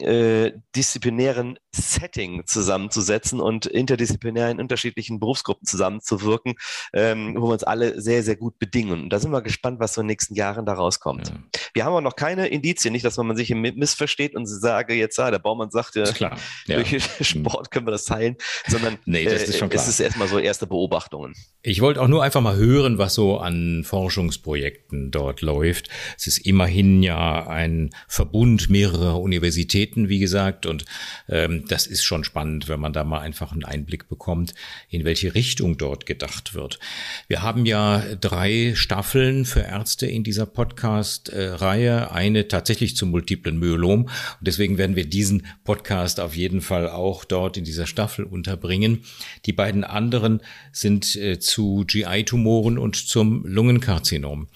äh, 0.00 0.52
disziplinären 0.76 1.58
Setting 1.74 2.46
zusammenzusetzen 2.46 3.40
und 3.40 3.66
interdisziplinär 3.66 4.50
in 4.50 4.60
unterschiedlichen 4.60 5.18
Berufsgruppen 5.18 5.66
zusammenzuwirken, 5.66 6.54
ähm, 6.92 7.34
wo 7.38 7.48
wir 7.48 7.52
uns 7.52 7.64
alle 7.64 8.00
sehr, 8.00 8.22
sehr 8.22 8.36
gut 8.36 8.58
bedingen. 8.58 9.04
Und 9.04 9.10
da 9.10 9.18
sind 9.18 9.30
wir 9.30 9.40
gespannt, 9.40 9.80
was 9.80 9.94
so 9.94 10.00
in 10.00 10.06
den 10.06 10.12
nächsten 10.12 10.34
Jahren 10.34 10.66
da 10.66 10.74
rauskommt. 10.74 11.28
Ja. 11.28 11.34
Wir 11.72 11.84
haben 11.84 11.92
aber 11.92 12.00
noch 12.00 12.16
keine 12.16 12.48
Indizien, 12.48 12.92
nicht, 12.92 13.04
dass 13.04 13.16
man 13.16 13.36
sich 13.36 13.50
missversteht 13.50 14.34
und 14.34 14.46
sage 14.46 14.94
jetzt, 14.94 15.18
ah, 15.18 15.30
der 15.30 15.38
Baumann 15.38 15.70
sagte, 15.70 16.04
ja, 16.18 16.36
durch 16.66 16.90
ja. 16.90 17.00
Sport 17.24 17.70
können 17.70 17.86
wir 17.86 17.92
das 17.92 18.04
teilen, 18.04 18.36
sondern 18.66 18.87
nee, 19.04 19.24
das 19.24 19.44
ist 19.44 19.58
schon 19.58 19.68
klar. 19.68 19.82
es 19.82 19.88
ist 19.88 20.00
erstmal 20.00 20.28
so 20.28 20.38
erste 20.38 20.66
Beobachtungen. 20.66 21.34
Ich 21.62 21.80
wollte 21.80 22.00
auch 22.00 22.08
nur 22.08 22.22
einfach 22.22 22.40
mal 22.40 22.56
hören, 22.56 22.98
was 22.98 23.14
so 23.14 23.38
an 23.38 23.84
Forschungsprojekten 23.84 25.10
dort 25.10 25.42
läuft. 25.42 25.88
Es 26.16 26.26
ist 26.26 26.38
immerhin 26.38 27.02
ja 27.02 27.46
ein 27.46 27.90
Verbund 28.06 28.70
mehrerer 28.70 29.20
Universitäten 29.20 29.48
Universitäten, 29.48 30.08
wie 30.08 30.18
gesagt. 30.18 30.66
Und 30.66 30.84
ähm, 31.28 31.64
das 31.68 31.86
ist 31.86 32.04
schon 32.04 32.24
spannend, 32.24 32.68
wenn 32.68 32.80
man 32.80 32.92
da 32.92 33.04
mal 33.04 33.20
einfach 33.20 33.52
einen 33.52 33.64
Einblick 33.64 34.08
bekommt, 34.08 34.54
in 34.88 35.04
welche 35.04 35.34
Richtung 35.34 35.76
dort 35.78 36.06
gedacht 36.06 36.54
wird. 36.54 36.78
Wir 37.28 37.42
haben 37.42 37.66
ja 37.66 38.02
drei 38.20 38.72
Staffeln 38.74 39.44
für 39.44 39.60
Ärzte 39.60 40.06
in 40.06 40.24
dieser 40.24 40.46
Podcast-Reihe. 40.46 42.10
Eine 42.10 42.48
tatsächlich 42.48 42.96
zum 42.96 43.10
multiplen 43.10 43.58
Myelom. 43.58 44.02
Und 44.04 44.12
deswegen 44.40 44.78
werden 44.78 44.96
wir 44.96 45.06
diesen 45.06 45.46
Podcast 45.64 46.20
auf 46.20 46.36
jeden 46.36 46.60
Fall 46.60 46.88
auch 46.88 47.24
dort 47.24 47.56
in 47.56 47.64
dieser 47.64 47.86
Staffel 47.86 48.24
unterbringen. 48.24 48.77
Die 49.46 49.52
beiden 49.52 49.84
anderen 49.84 50.40
sind 50.72 51.16
äh, 51.16 51.38
zu 51.38 51.84
GI-Tumoren 51.86 52.78
und 52.78 52.96
zum 52.96 53.44
Lungenkarzinom. 53.44 54.48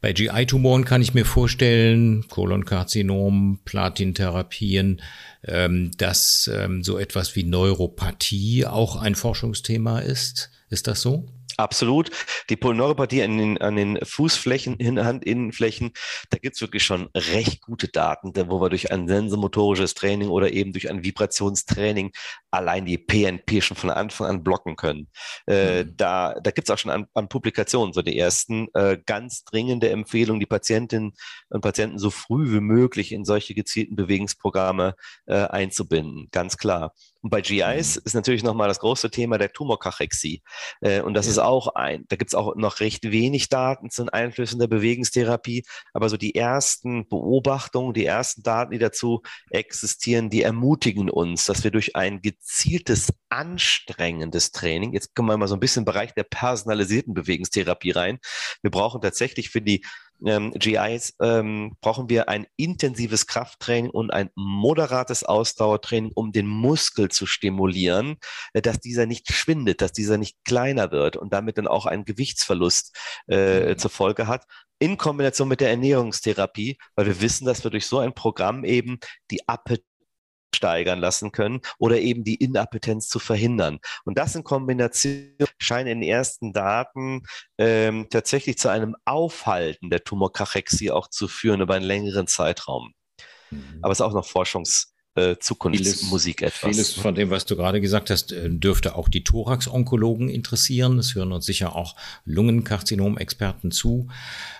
Bei 0.00 0.12
GI-Tumoren 0.12 0.84
kann 0.84 1.00
ich 1.00 1.14
mir 1.14 1.24
vorstellen, 1.24 2.26
Kolonkarzinom, 2.28 3.60
Platintherapien, 3.64 5.00
ähm, 5.44 5.92
dass 5.96 6.50
ähm, 6.52 6.82
so 6.84 6.98
etwas 6.98 7.36
wie 7.36 7.44
Neuropathie 7.44 8.66
auch 8.66 8.96
ein 8.96 9.14
Forschungsthema 9.14 10.00
ist. 10.00 10.50
Ist 10.68 10.88
das 10.88 11.00
so? 11.00 11.26
Absolut. 11.56 12.10
Die 12.50 12.56
Polyneuropathie 12.56 13.22
an 13.22 13.38
den, 13.38 13.58
an 13.58 13.76
den 13.76 13.98
Fußflächen, 14.02 14.78
Handinnenflächen, 14.78 15.92
da 16.30 16.38
gibt's 16.38 16.60
wirklich 16.60 16.84
schon 16.84 17.08
recht 17.14 17.60
gute 17.62 17.88
Daten, 17.88 18.32
wo 18.50 18.60
wir 18.60 18.70
durch 18.70 18.90
ein 18.90 19.08
sensomotorisches 19.08 19.94
Training 19.94 20.28
oder 20.28 20.52
eben 20.52 20.72
durch 20.72 20.90
ein 20.90 21.04
Vibrationstraining 21.04 22.12
allein 22.50 22.86
die 22.86 22.98
PNP 22.98 23.62
schon 23.62 23.76
von 23.76 23.90
Anfang 23.90 24.26
an 24.28 24.44
blocken 24.44 24.76
können. 24.76 25.08
Äh, 25.46 25.84
mhm. 25.84 25.96
Da, 25.96 26.34
da 26.40 26.50
gibt's 26.50 26.70
auch 26.70 26.78
schon 26.78 26.90
an, 26.90 27.06
an, 27.14 27.28
Publikationen 27.28 27.92
so 27.92 28.02
die 28.02 28.18
ersten 28.18 28.68
äh, 28.74 28.98
ganz 29.04 29.44
dringende 29.44 29.90
Empfehlungen, 29.90 30.40
die 30.40 30.46
Patientinnen 30.46 31.12
und 31.48 31.60
Patienten 31.60 31.98
so 31.98 32.10
früh 32.10 32.52
wie 32.52 32.60
möglich 32.60 33.12
in 33.12 33.24
solche 33.24 33.54
gezielten 33.54 33.96
Bewegungsprogramme 33.96 34.94
äh, 35.26 35.34
einzubinden. 35.34 36.28
Ganz 36.30 36.56
klar. 36.56 36.94
Und 37.22 37.30
bei 37.30 37.40
GIs 37.40 37.96
mhm. 37.96 38.02
ist 38.04 38.14
natürlich 38.14 38.42
nochmal 38.42 38.68
das 38.68 38.80
große 38.80 39.10
Thema 39.10 39.38
der 39.38 39.52
Tumorkachexie. 39.52 40.42
Äh, 40.80 41.00
und 41.00 41.14
das 41.14 41.26
ja. 41.26 41.32
ist 41.32 41.38
auch 41.44 41.74
ein, 41.74 42.04
da 42.08 42.16
gibt 42.16 42.30
es 42.30 42.34
auch 42.34 42.54
noch 42.56 42.80
recht 42.80 43.10
wenig 43.10 43.48
Daten 43.48 43.90
zu 43.90 44.02
den 44.02 44.08
Einflüssen 44.08 44.58
der 44.58 44.66
Bewegungstherapie, 44.66 45.64
aber 45.92 46.08
so 46.08 46.16
die 46.16 46.34
ersten 46.34 47.08
Beobachtungen, 47.08 47.94
die 47.94 48.04
ersten 48.04 48.42
Daten, 48.42 48.72
die 48.72 48.78
dazu 48.78 49.22
existieren, 49.50 50.30
die 50.30 50.42
ermutigen 50.42 51.10
uns, 51.10 51.44
dass 51.44 51.64
wir 51.64 51.70
durch 51.70 51.96
ein 51.96 52.20
gezieltes, 52.20 53.12
anstrengendes 53.28 54.52
Training, 54.52 54.92
jetzt 54.92 55.14
kommen 55.14 55.28
wir 55.28 55.36
mal 55.36 55.48
so 55.48 55.54
ein 55.54 55.60
bisschen 55.60 55.82
im 55.82 55.86
Bereich 55.86 56.14
der 56.14 56.24
personalisierten 56.24 57.14
Bewegungstherapie 57.14 57.92
rein, 57.92 58.18
wir 58.62 58.70
brauchen 58.70 59.00
tatsächlich 59.00 59.50
für 59.50 59.60
die 59.60 59.84
ähm, 60.24 60.52
GIs 60.52 61.14
ähm, 61.20 61.76
brauchen 61.80 62.08
wir 62.08 62.28
ein 62.28 62.46
intensives 62.56 63.26
Krafttraining 63.26 63.90
und 63.90 64.12
ein 64.12 64.30
moderates 64.34 65.24
Ausdauertraining, 65.24 66.12
um 66.14 66.32
den 66.32 66.46
Muskel 66.46 67.10
zu 67.10 67.26
stimulieren, 67.26 68.16
äh, 68.52 68.62
dass 68.62 68.80
dieser 68.80 69.06
nicht 69.06 69.32
schwindet, 69.32 69.80
dass 69.80 69.92
dieser 69.92 70.18
nicht 70.18 70.36
kleiner 70.44 70.90
wird 70.90 71.16
und 71.16 71.32
damit 71.32 71.58
dann 71.58 71.68
auch 71.68 71.86
einen 71.86 72.04
Gewichtsverlust 72.04 72.96
äh, 73.28 73.70
mhm. 73.70 73.78
zur 73.78 73.90
Folge 73.90 74.26
hat 74.26 74.46
in 74.78 74.98
Kombination 74.98 75.48
mit 75.48 75.60
der 75.60 75.70
Ernährungstherapie, 75.70 76.78
weil 76.96 77.06
wir 77.06 77.20
wissen, 77.20 77.46
dass 77.46 77.62
wir 77.64 77.70
durch 77.70 77.86
so 77.86 78.00
ein 78.00 78.12
Programm 78.12 78.64
eben 78.64 78.98
die 79.30 79.48
Appetit 79.48 79.84
steigern 80.54 81.00
lassen 81.00 81.32
können 81.32 81.60
oder 81.78 81.98
eben 81.98 82.24
die 82.24 82.36
Inappetenz 82.36 83.08
zu 83.08 83.18
verhindern. 83.18 83.78
Und 84.04 84.18
das 84.18 84.34
in 84.34 84.44
Kombination 84.44 85.34
scheint 85.58 85.88
in 85.88 86.00
den 86.00 86.08
ersten 86.08 86.52
Daten 86.52 87.22
ähm, 87.58 88.06
tatsächlich 88.10 88.58
zu 88.58 88.68
einem 88.68 88.96
Aufhalten 89.04 89.90
der 89.90 90.04
Tumorkachexie 90.04 90.90
auch 90.90 91.08
zu 91.08 91.28
führen 91.28 91.60
über 91.60 91.74
einen 91.74 91.84
längeren 91.84 92.26
Zeitraum. 92.26 92.92
Mhm. 93.50 93.78
Aber 93.82 93.92
es 93.92 93.98
ist 93.98 94.06
auch 94.06 94.14
noch 94.14 94.26
Forschungs- 94.26 94.93
äh, 95.14 95.36
Zukunftsmusik 95.38 96.40
vieles, 96.40 96.54
etwas. 96.54 96.70
Vieles 96.70 96.92
von 96.92 97.14
dem, 97.14 97.30
was 97.30 97.44
du 97.44 97.56
gerade 97.56 97.80
gesagt 97.80 98.10
hast, 98.10 98.32
äh, 98.32 98.50
dürfte 98.50 98.96
auch 98.96 99.08
die 99.08 99.24
Thorax-Onkologen 99.24 100.28
interessieren. 100.28 100.98
Es 100.98 101.14
hören 101.14 101.32
uns 101.32 101.46
sicher 101.46 101.76
auch 101.76 101.96
Lungenkarzinom-Experten 102.24 103.70
zu 103.70 104.08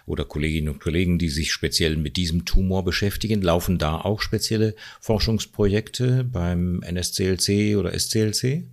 oder 0.06 0.24
Kolleginnen 0.24 0.68
und 0.68 0.80
Kollegen, 0.80 1.18
die 1.18 1.28
sich 1.28 1.52
speziell 1.52 1.96
mit 1.96 2.16
diesem 2.16 2.44
Tumor 2.44 2.84
beschäftigen. 2.84 3.42
Laufen 3.42 3.78
da 3.78 3.96
auch 3.98 4.20
spezielle 4.20 4.74
Forschungsprojekte 5.00 6.24
beim 6.24 6.82
NSCLC 6.82 7.76
oder 7.76 7.98
SCLC? 7.98 8.64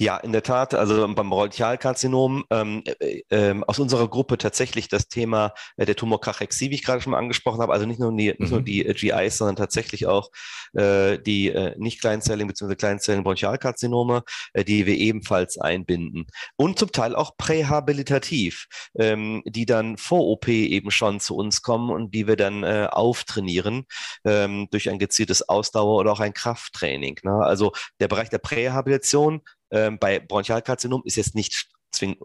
Ja, 0.00 0.16
in 0.16 0.30
der 0.30 0.44
Tat, 0.44 0.74
also 0.74 1.12
beim 1.12 1.30
Bronchialkarzinom 1.30 2.44
ähm, 2.50 2.84
äh, 3.00 3.22
äh, 3.30 3.60
aus 3.66 3.80
unserer 3.80 4.06
Gruppe 4.08 4.38
tatsächlich 4.38 4.88
das 4.88 5.08
Thema 5.08 5.52
äh, 5.76 5.86
der 5.86 5.96
Tumorkachexie, 5.96 6.70
wie 6.70 6.76
ich 6.76 6.84
gerade 6.84 7.00
schon 7.00 7.10
mal 7.10 7.18
angesprochen 7.18 7.60
habe, 7.60 7.72
also 7.72 7.84
nicht 7.84 7.98
nur 7.98 8.14
die, 8.16 8.28
mhm. 8.28 8.36
nicht 8.38 8.50
nur 8.50 8.60
mhm. 8.60 8.64
die 8.64 8.86
äh, 8.86 8.94
GIs, 8.94 9.38
sondern 9.38 9.56
tatsächlich 9.56 10.06
auch 10.06 10.30
äh, 10.74 11.18
die 11.18 11.48
äh, 11.48 11.74
nicht 11.78 12.00
kleinzelligen 12.00 12.46
bzw. 12.46 12.76
kleinzelligen 12.76 13.24
Bronchialkarzinome, 13.24 14.22
äh, 14.52 14.64
die 14.64 14.86
wir 14.86 14.94
ebenfalls 14.94 15.58
einbinden. 15.58 16.26
Und 16.56 16.78
zum 16.78 16.92
Teil 16.92 17.16
auch 17.16 17.36
prähabilitativ, 17.36 18.66
ähm, 18.96 19.42
die 19.46 19.66
dann 19.66 19.96
vor 19.96 20.20
OP 20.28 20.46
eben 20.46 20.92
schon 20.92 21.18
zu 21.18 21.34
uns 21.34 21.60
kommen 21.62 21.90
und 21.90 22.14
die 22.14 22.28
wir 22.28 22.36
dann 22.36 22.62
äh, 22.62 22.86
auftrainieren 22.88 23.84
ähm, 24.24 24.68
durch 24.70 24.90
ein 24.90 25.00
gezieltes 25.00 25.48
Ausdauer 25.48 25.98
oder 25.98 26.12
auch 26.12 26.20
ein 26.20 26.34
Krafttraining. 26.34 27.18
Ne? 27.24 27.32
Also 27.32 27.72
der 27.98 28.06
Bereich 28.06 28.28
der 28.28 28.38
Prähabilitation 28.38 29.42
ähm, 29.70 29.98
bei 29.98 30.18
Bronchialkarzinom 30.18 31.02
ist 31.04 31.16
jetzt 31.16 31.34
nicht 31.34 31.68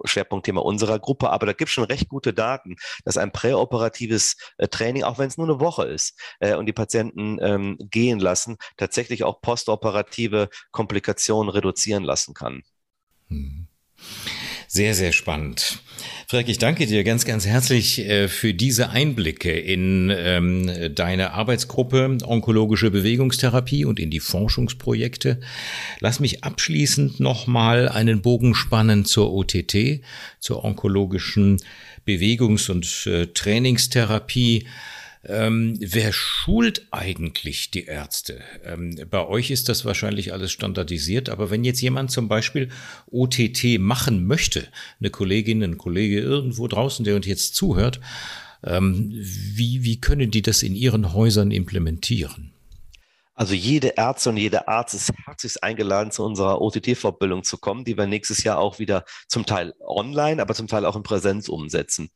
Schwerpunktthema 0.05 0.61
unserer 0.61 0.99
Gruppe, 0.99 1.29
aber 1.29 1.45
da 1.45 1.53
gibt 1.53 1.69
es 1.69 1.73
schon 1.73 1.85
recht 1.85 2.09
gute 2.09 2.33
Daten, 2.33 2.75
dass 3.05 3.17
ein 3.17 3.31
präoperatives 3.31 4.35
äh, 4.57 4.67
Training, 4.67 5.03
auch 5.03 5.17
wenn 5.17 5.27
es 5.27 5.37
nur 5.37 5.47
eine 5.47 5.59
Woche 5.59 5.85
ist, 5.85 6.19
äh, 6.39 6.55
und 6.55 6.65
die 6.65 6.73
Patienten 6.73 7.39
ähm, 7.41 7.77
gehen 7.79 8.19
lassen, 8.19 8.57
tatsächlich 8.77 9.23
auch 9.23 9.41
postoperative 9.41 10.49
Komplikationen 10.71 11.49
reduzieren 11.49 12.03
lassen 12.03 12.33
kann. 12.33 12.63
Hm. 13.29 13.67
Sehr, 14.75 14.95
sehr 14.95 15.11
spannend. 15.11 15.77
Frederik, 16.27 16.49
ich 16.49 16.57
danke 16.57 16.87
dir 16.87 17.03
ganz, 17.03 17.25
ganz 17.25 17.45
herzlich 17.45 17.99
äh, 17.99 18.27
für 18.27 18.55
diese 18.55 18.89
Einblicke 18.89 19.51
in 19.51 20.11
ähm, 20.11 20.95
deine 20.95 21.33
Arbeitsgruppe 21.33 22.17
Onkologische 22.23 22.89
Bewegungstherapie 22.89 23.85
und 23.85 23.99
in 23.99 24.09
die 24.09 24.19
Forschungsprojekte. 24.19 25.39
Lass 25.99 26.19
mich 26.19 26.43
abschließend 26.43 27.19
nochmal 27.19 27.87
einen 27.87 28.23
Bogen 28.23 28.55
spannen 28.55 29.05
zur 29.05 29.31
OTT, 29.31 30.01
zur 30.39 30.65
onkologischen 30.65 31.61
Bewegungs- 32.03 32.71
und 32.71 33.05
äh, 33.05 33.27
Trainingstherapie. 33.27 34.65
Ähm, 35.25 35.77
wer 35.79 36.11
schult 36.11 36.87
eigentlich 36.91 37.71
die 37.71 37.85
Ärzte? 37.85 38.41
Ähm, 38.65 38.97
bei 39.09 39.25
euch 39.25 39.51
ist 39.51 39.69
das 39.69 39.85
wahrscheinlich 39.85 40.33
alles 40.33 40.51
standardisiert, 40.51 41.29
aber 41.29 41.49
wenn 41.49 41.63
jetzt 41.63 41.81
jemand 41.81 42.11
zum 42.11 42.27
Beispiel 42.27 42.69
OTT 43.09 43.79
machen 43.79 44.27
möchte, 44.27 44.67
eine 44.99 45.09
Kollegin, 45.09 45.63
ein 45.63 45.77
Kollege 45.77 46.19
irgendwo 46.19 46.67
draußen, 46.67 47.05
der 47.05 47.15
uns 47.15 47.25
jetzt 47.25 47.55
zuhört, 47.55 48.01
ähm, 48.65 49.11
wie, 49.13 49.83
wie 49.83 49.99
können 50.01 50.29
die 50.29 50.41
das 50.41 50.61
in 50.61 50.75
ihren 50.75 51.13
Häusern 51.13 51.51
implementieren? 51.51 52.51
Also 53.35 53.53
jede 53.53 53.97
Ärztin 53.97 54.33
und 54.33 54.37
jeder 54.37 54.67
Arzt 54.67 54.93
ist 54.93 55.11
herzlich 55.25 55.63
eingeladen, 55.63 56.11
zu 56.11 56.23
unserer 56.23 56.61
OTT-Fortbildung 56.61 57.43
zu 57.43 57.57
kommen, 57.57 57.83
die 57.83 57.97
wir 57.97 58.05
nächstes 58.05 58.43
Jahr 58.43 58.59
auch 58.59 58.79
wieder 58.79 59.05
zum 59.27 59.45
Teil 59.45 59.73
online, 59.79 60.41
aber 60.41 60.53
zum 60.53 60.67
Teil 60.67 60.85
auch 60.85 60.95
in 60.95 61.03
Präsenz 61.03 61.49
umsetzen. 61.49 62.09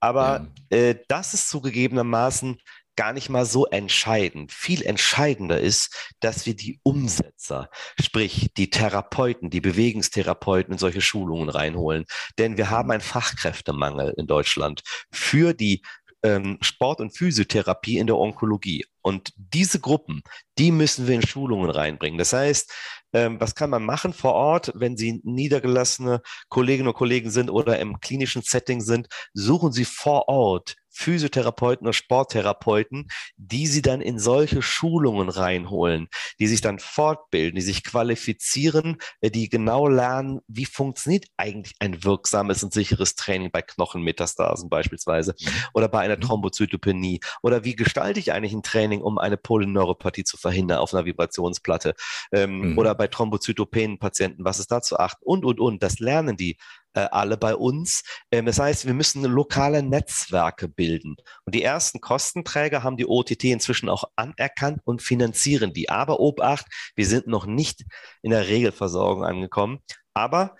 Aber 0.00 0.48
ja. 0.70 0.78
äh, 0.78 0.96
das 1.08 1.34
ist 1.34 1.48
zugegebenermaßen 1.48 2.58
gar 2.98 3.12
nicht 3.12 3.28
mal 3.28 3.46
so 3.46 3.64
entscheidend. 3.66 4.50
Viel 4.50 4.82
entscheidender 4.82 5.60
ist, 5.60 6.12
dass 6.18 6.46
wir 6.46 6.56
die 6.56 6.80
Umsetzer, 6.82 7.70
sprich 7.98 8.48
die 8.56 8.70
Therapeuten, 8.70 9.50
die 9.50 9.60
Bewegungstherapeuten 9.60 10.72
in 10.72 10.78
solche 10.78 11.00
Schulungen 11.00 11.48
reinholen. 11.48 12.06
Denn 12.38 12.56
wir 12.56 12.70
haben 12.70 12.90
einen 12.90 13.00
Fachkräftemangel 13.00 14.14
in 14.16 14.26
Deutschland 14.26 14.82
für 15.12 15.54
die 15.54 15.82
ähm, 16.22 16.58
Sport- 16.60 17.00
und 17.00 17.16
Physiotherapie 17.16 17.98
in 17.98 18.06
der 18.06 18.16
Onkologie. 18.16 18.84
Und 19.02 19.32
diese 19.36 19.80
Gruppen, 19.80 20.22
die 20.58 20.70
müssen 20.70 21.06
wir 21.06 21.14
in 21.14 21.26
Schulungen 21.26 21.70
reinbringen. 21.70 22.18
Das 22.18 22.32
heißt, 22.32 22.72
ähm, 23.12 23.40
was 23.40 23.54
kann 23.54 23.70
man 23.70 23.84
machen 23.84 24.12
vor 24.12 24.34
Ort, 24.34 24.72
wenn 24.74 24.96
Sie 24.96 25.20
niedergelassene 25.24 26.20
Kolleginnen 26.48 26.88
und 26.88 26.94
Kollegen 26.94 27.30
sind 27.30 27.50
oder 27.50 27.78
im 27.78 28.00
klinischen 28.00 28.42
Setting 28.42 28.80
sind? 28.80 29.08
Suchen 29.32 29.72
Sie 29.72 29.84
vor 29.84 30.28
Ort 30.28 30.76
Physiotherapeuten 30.98 31.86
oder 31.86 31.92
Sporttherapeuten, 31.92 33.08
die 33.36 33.68
sie 33.68 33.82
dann 33.82 34.00
in 34.00 34.18
solche 34.18 34.62
Schulungen 34.62 35.28
reinholen, 35.28 36.08
die 36.40 36.48
sich 36.48 36.60
dann 36.60 36.80
fortbilden, 36.80 37.54
die 37.54 37.62
sich 37.62 37.84
qualifizieren, 37.84 38.96
äh, 39.20 39.30
die 39.30 39.48
genau 39.48 39.86
lernen, 39.86 40.40
wie 40.48 40.64
funktioniert 40.64 41.26
eigentlich 41.36 41.76
ein 41.78 42.02
wirksames 42.02 42.64
und 42.64 42.72
sicheres 42.72 43.14
Training 43.14 43.52
bei 43.52 43.62
Knochenmetastasen 43.62 44.68
beispielsweise 44.68 45.36
mhm. 45.38 45.48
oder 45.72 45.88
bei 45.88 46.00
einer 46.00 46.16
mhm. 46.16 46.22
Thrombozytopenie 46.22 47.20
oder 47.42 47.62
wie 47.62 47.76
gestalte 47.76 48.18
ich 48.18 48.32
eigentlich 48.32 48.52
ein 48.52 48.64
Training, 48.64 49.00
um 49.00 49.18
eine 49.18 49.36
Polyneuropathie 49.36 50.24
zu 50.24 50.36
verhindern 50.36 50.78
auf 50.78 50.92
einer 50.92 51.04
Vibrationsplatte 51.04 51.94
ähm, 52.32 52.72
mhm. 52.72 52.78
oder 52.78 52.96
bei 52.96 53.06
Thrombozytopenen-Patienten, 53.06 54.44
was 54.44 54.58
ist 54.58 54.72
da 54.72 54.82
zu 54.82 54.98
achten 54.98 55.24
und, 55.24 55.44
und, 55.44 55.60
und. 55.60 55.80
Das 55.80 56.00
lernen 56.00 56.36
die 56.36 56.56
alle 56.94 57.36
bei 57.36 57.54
uns. 57.54 58.02
Ähm, 58.30 58.46
das 58.46 58.58
heißt, 58.58 58.86
wir 58.86 58.94
müssen 58.94 59.22
lokale 59.24 59.82
Netzwerke 59.82 60.68
bilden. 60.68 61.16
Und 61.44 61.54
die 61.54 61.62
ersten 61.62 62.00
Kostenträger 62.00 62.82
haben 62.82 62.96
die 62.96 63.06
OTT 63.06 63.44
inzwischen 63.44 63.88
auch 63.88 64.04
anerkannt 64.16 64.80
und 64.84 65.02
finanzieren 65.02 65.72
die. 65.72 65.90
Aber 65.90 66.20
Obacht, 66.20 66.66
wir 66.96 67.06
sind 67.06 67.26
noch 67.26 67.46
nicht 67.46 67.84
in 68.22 68.30
der 68.30 68.48
Regelversorgung 68.48 69.24
angekommen. 69.24 69.80
Aber 70.14 70.56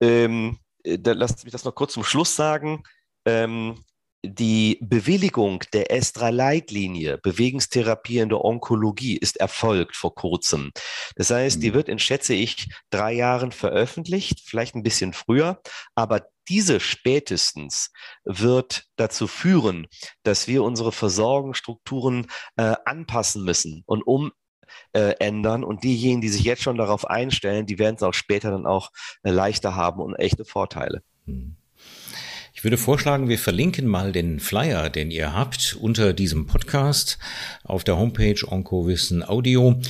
ähm, 0.00 0.58
äh, 0.84 0.98
da, 0.98 1.12
lasst 1.12 1.44
mich 1.44 1.52
das 1.52 1.64
noch 1.64 1.74
kurz 1.74 1.92
zum 1.92 2.04
Schluss 2.04 2.36
sagen. 2.36 2.82
Ähm, 3.24 3.84
die 4.22 4.78
Bewilligung 4.82 5.64
der 5.72 5.90
S3-Leitlinie 5.90 7.18
Bewegungstherapie 7.18 8.18
in 8.18 8.28
der 8.28 8.44
Onkologie 8.44 9.16
ist 9.16 9.38
erfolgt 9.38 9.96
vor 9.96 10.14
kurzem. 10.14 10.72
Das 11.16 11.30
heißt, 11.30 11.62
die 11.62 11.70
mhm. 11.70 11.74
wird 11.74 11.88
in, 11.88 11.98
schätze 11.98 12.34
ich, 12.34 12.68
drei 12.90 13.12
Jahren 13.12 13.52
veröffentlicht, 13.52 14.40
vielleicht 14.44 14.74
ein 14.74 14.82
bisschen 14.82 15.12
früher, 15.12 15.60
aber 15.94 16.26
diese 16.48 16.80
spätestens 16.80 17.92
wird 18.24 18.84
dazu 18.96 19.26
führen, 19.26 19.86
dass 20.24 20.48
wir 20.48 20.64
unsere 20.64 20.92
Versorgungsstrukturen 20.92 22.26
äh, 22.56 22.74
anpassen 22.84 23.44
müssen 23.44 23.84
und 23.86 24.02
um 24.02 24.32
äh, 24.92 25.14
ändern. 25.20 25.64
Und 25.64 25.84
diejenigen, 25.84 26.20
die 26.20 26.28
sich 26.28 26.44
jetzt 26.44 26.62
schon 26.62 26.76
darauf 26.76 27.06
einstellen, 27.06 27.66
die 27.66 27.78
werden 27.78 27.96
es 27.96 28.02
auch 28.02 28.14
später 28.14 28.50
dann 28.50 28.66
auch 28.66 28.90
äh, 29.22 29.30
leichter 29.30 29.76
haben 29.76 30.00
und 30.00 30.16
echte 30.16 30.44
Vorteile. 30.44 31.02
Mhm. 31.26 31.56
Ich 32.60 32.64
würde 32.64 32.76
vorschlagen, 32.76 33.30
wir 33.30 33.38
verlinken 33.38 33.86
mal 33.86 34.12
den 34.12 34.38
Flyer, 34.38 34.90
den 34.90 35.10
ihr 35.10 35.32
habt, 35.32 35.78
unter 35.80 36.12
diesem 36.12 36.44
Podcast 36.44 37.18
auf 37.64 37.84
der 37.84 37.96
Homepage 37.96 38.36
Onkowissen 38.46 39.26
Audio. 39.26 39.80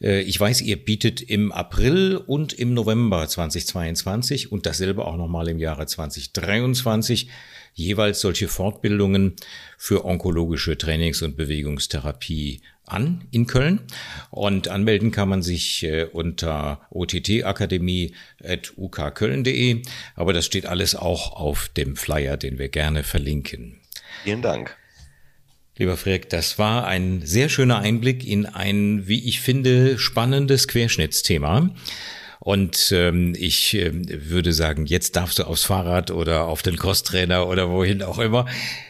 Äh, 0.00 0.20
ich 0.20 0.38
weiß, 0.38 0.60
ihr 0.60 0.76
bietet 0.76 1.20
im 1.20 1.50
April 1.50 2.16
und 2.16 2.52
im 2.52 2.74
November 2.74 3.26
2022 3.26 4.52
und 4.52 4.66
dasselbe 4.66 5.04
auch 5.04 5.16
nochmal 5.16 5.48
im 5.48 5.58
Jahre 5.58 5.84
2023 5.84 7.28
jeweils 7.74 8.20
solche 8.20 8.46
Fortbildungen 8.46 9.34
für 9.76 10.04
onkologische 10.04 10.78
Trainings- 10.78 11.22
und 11.22 11.36
Bewegungstherapie 11.36 12.60
an 12.86 13.24
in 13.30 13.46
Köln. 13.46 13.80
Und 14.30 14.68
anmelden 14.68 15.10
kann 15.10 15.28
man 15.28 15.42
sich 15.42 15.82
äh, 15.84 16.04
unter 16.04 16.80
ottakademie.ukköln.de. 16.90 19.82
Aber 20.14 20.32
das 20.32 20.46
steht 20.46 20.66
alles 20.66 20.94
auch 20.94 21.32
auf 21.32 21.68
dem 21.68 21.96
Flyer, 21.96 22.36
den 22.36 22.58
wir 22.58 22.68
gerne 22.68 23.02
verlinken. 23.02 23.80
Vielen 24.24 24.42
Dank. 24.42 24.76
Lieber 25.78 25.96
Freck, 25.96 26.28
das 26.28 26.58
war 26.58 26.86
ein 26.86 27.22
sehr 27.24 27.48
schöner 27.48 27.78
Einblick 27.78 28.26
in 28.26 28.44
ein, 28.44 29.08
wie 29.08 29.26
ich 29.26 29.40
finde, 29.40 29.98
spannendes 29.98 30.68
Querschnittsthema. 30.68 31.70
Und 32.44 32.90
ähm, 32.90 33.36
ich 33.38 33.72
äh, 33.74 33.92
würde 34.28 34.52
sagen, 34.52 34.86
jetzt 34.86 35.14
darfst 35.14 35.38
du 35.38 35.44
aufs 35.44 35.62
Fahrrad 35.62 36.10
oder 36.10 36.48
auf 36.48 36.62
den 36.62 36.76
Crosstrainer 36.76 37.46
oder 37.46 37.70
wohin 37.70 38.02
auch 38.02 38.18
immer. 38.18 38.46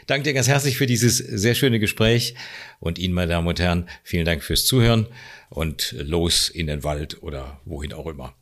Danke 0.06 0.22
dir 0.22 0.32
ganz 0.32 0.48
herzlich 0.48 0.78
für 0.78 0.86
dieses 0.86 1.18
sehr 1.18 1.54
schöne 1.54 1.78
Gespräch. 1.78 2.34
Und 2.80 2.98
Ihnen, 2.98 3.12
meine 3.12 3.32
Damen 3.32 3.46
und 3.46 3.60
Herren, 3.60 3.90
vielen 4.04 4.24
Dank 4.24 4.42
fürs 4.42 4.64
Zuhören 4.64 5.06
und 5.50 5.94
los 5.98 6.48
in 6.48 6.66
den 6.66 6.82
Wald 6.82 7.22
oder 7.22 7.60
wohin 7.66 7.92
auch 7.92 8.06
immer. 8.06 8.32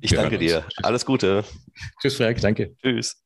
Ich 0.00 0.10
Wir 0.10 0.18
danke 0.18 0.36
dir. 0.36 0.64
Alles 0.82 1.06
Gute. 1.06 1.44
Tschüss, 2.02 2.16
Frank. 2.16 2.40
Danke. 2.40 2.74
Tschüss. 2.82 3.22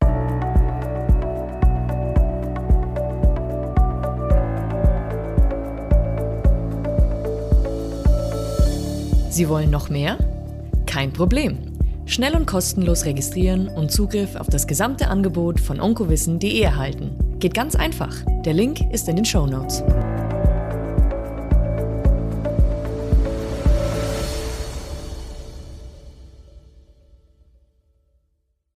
Sie 9.30 9.48
wollen 9.48 9.70
noch 9.70 9.88
mehr? 9.88 10.18
Kein 10.94 11.12
Problem. 11.12 11.58
Schnell 12.06 12.36
und 12.36 12.46
kostenlos 12.46 13.04
registrieren 13.04 13.66
und 13.66 13.90
Zugriff 13.90 14.36
auf 14.36 14.46
das 14.46 14.68
gesamte 14.68 15.08
Angebot 15.08 15.58
von 15.58 15.80
onkowissen.de 15.80 16.60
erhalten. 16.60 17.18
Geht 17.40 17.52
ganz 17.52 17.74
einfach. 17.74 18.14
Der 18.44 18.52
Link 18.52 18.80
ist 18.92 19.08
in 19.08 19.16
den 19.16 19.24
Show 19.24 19.44
Notes. 19.44 19.82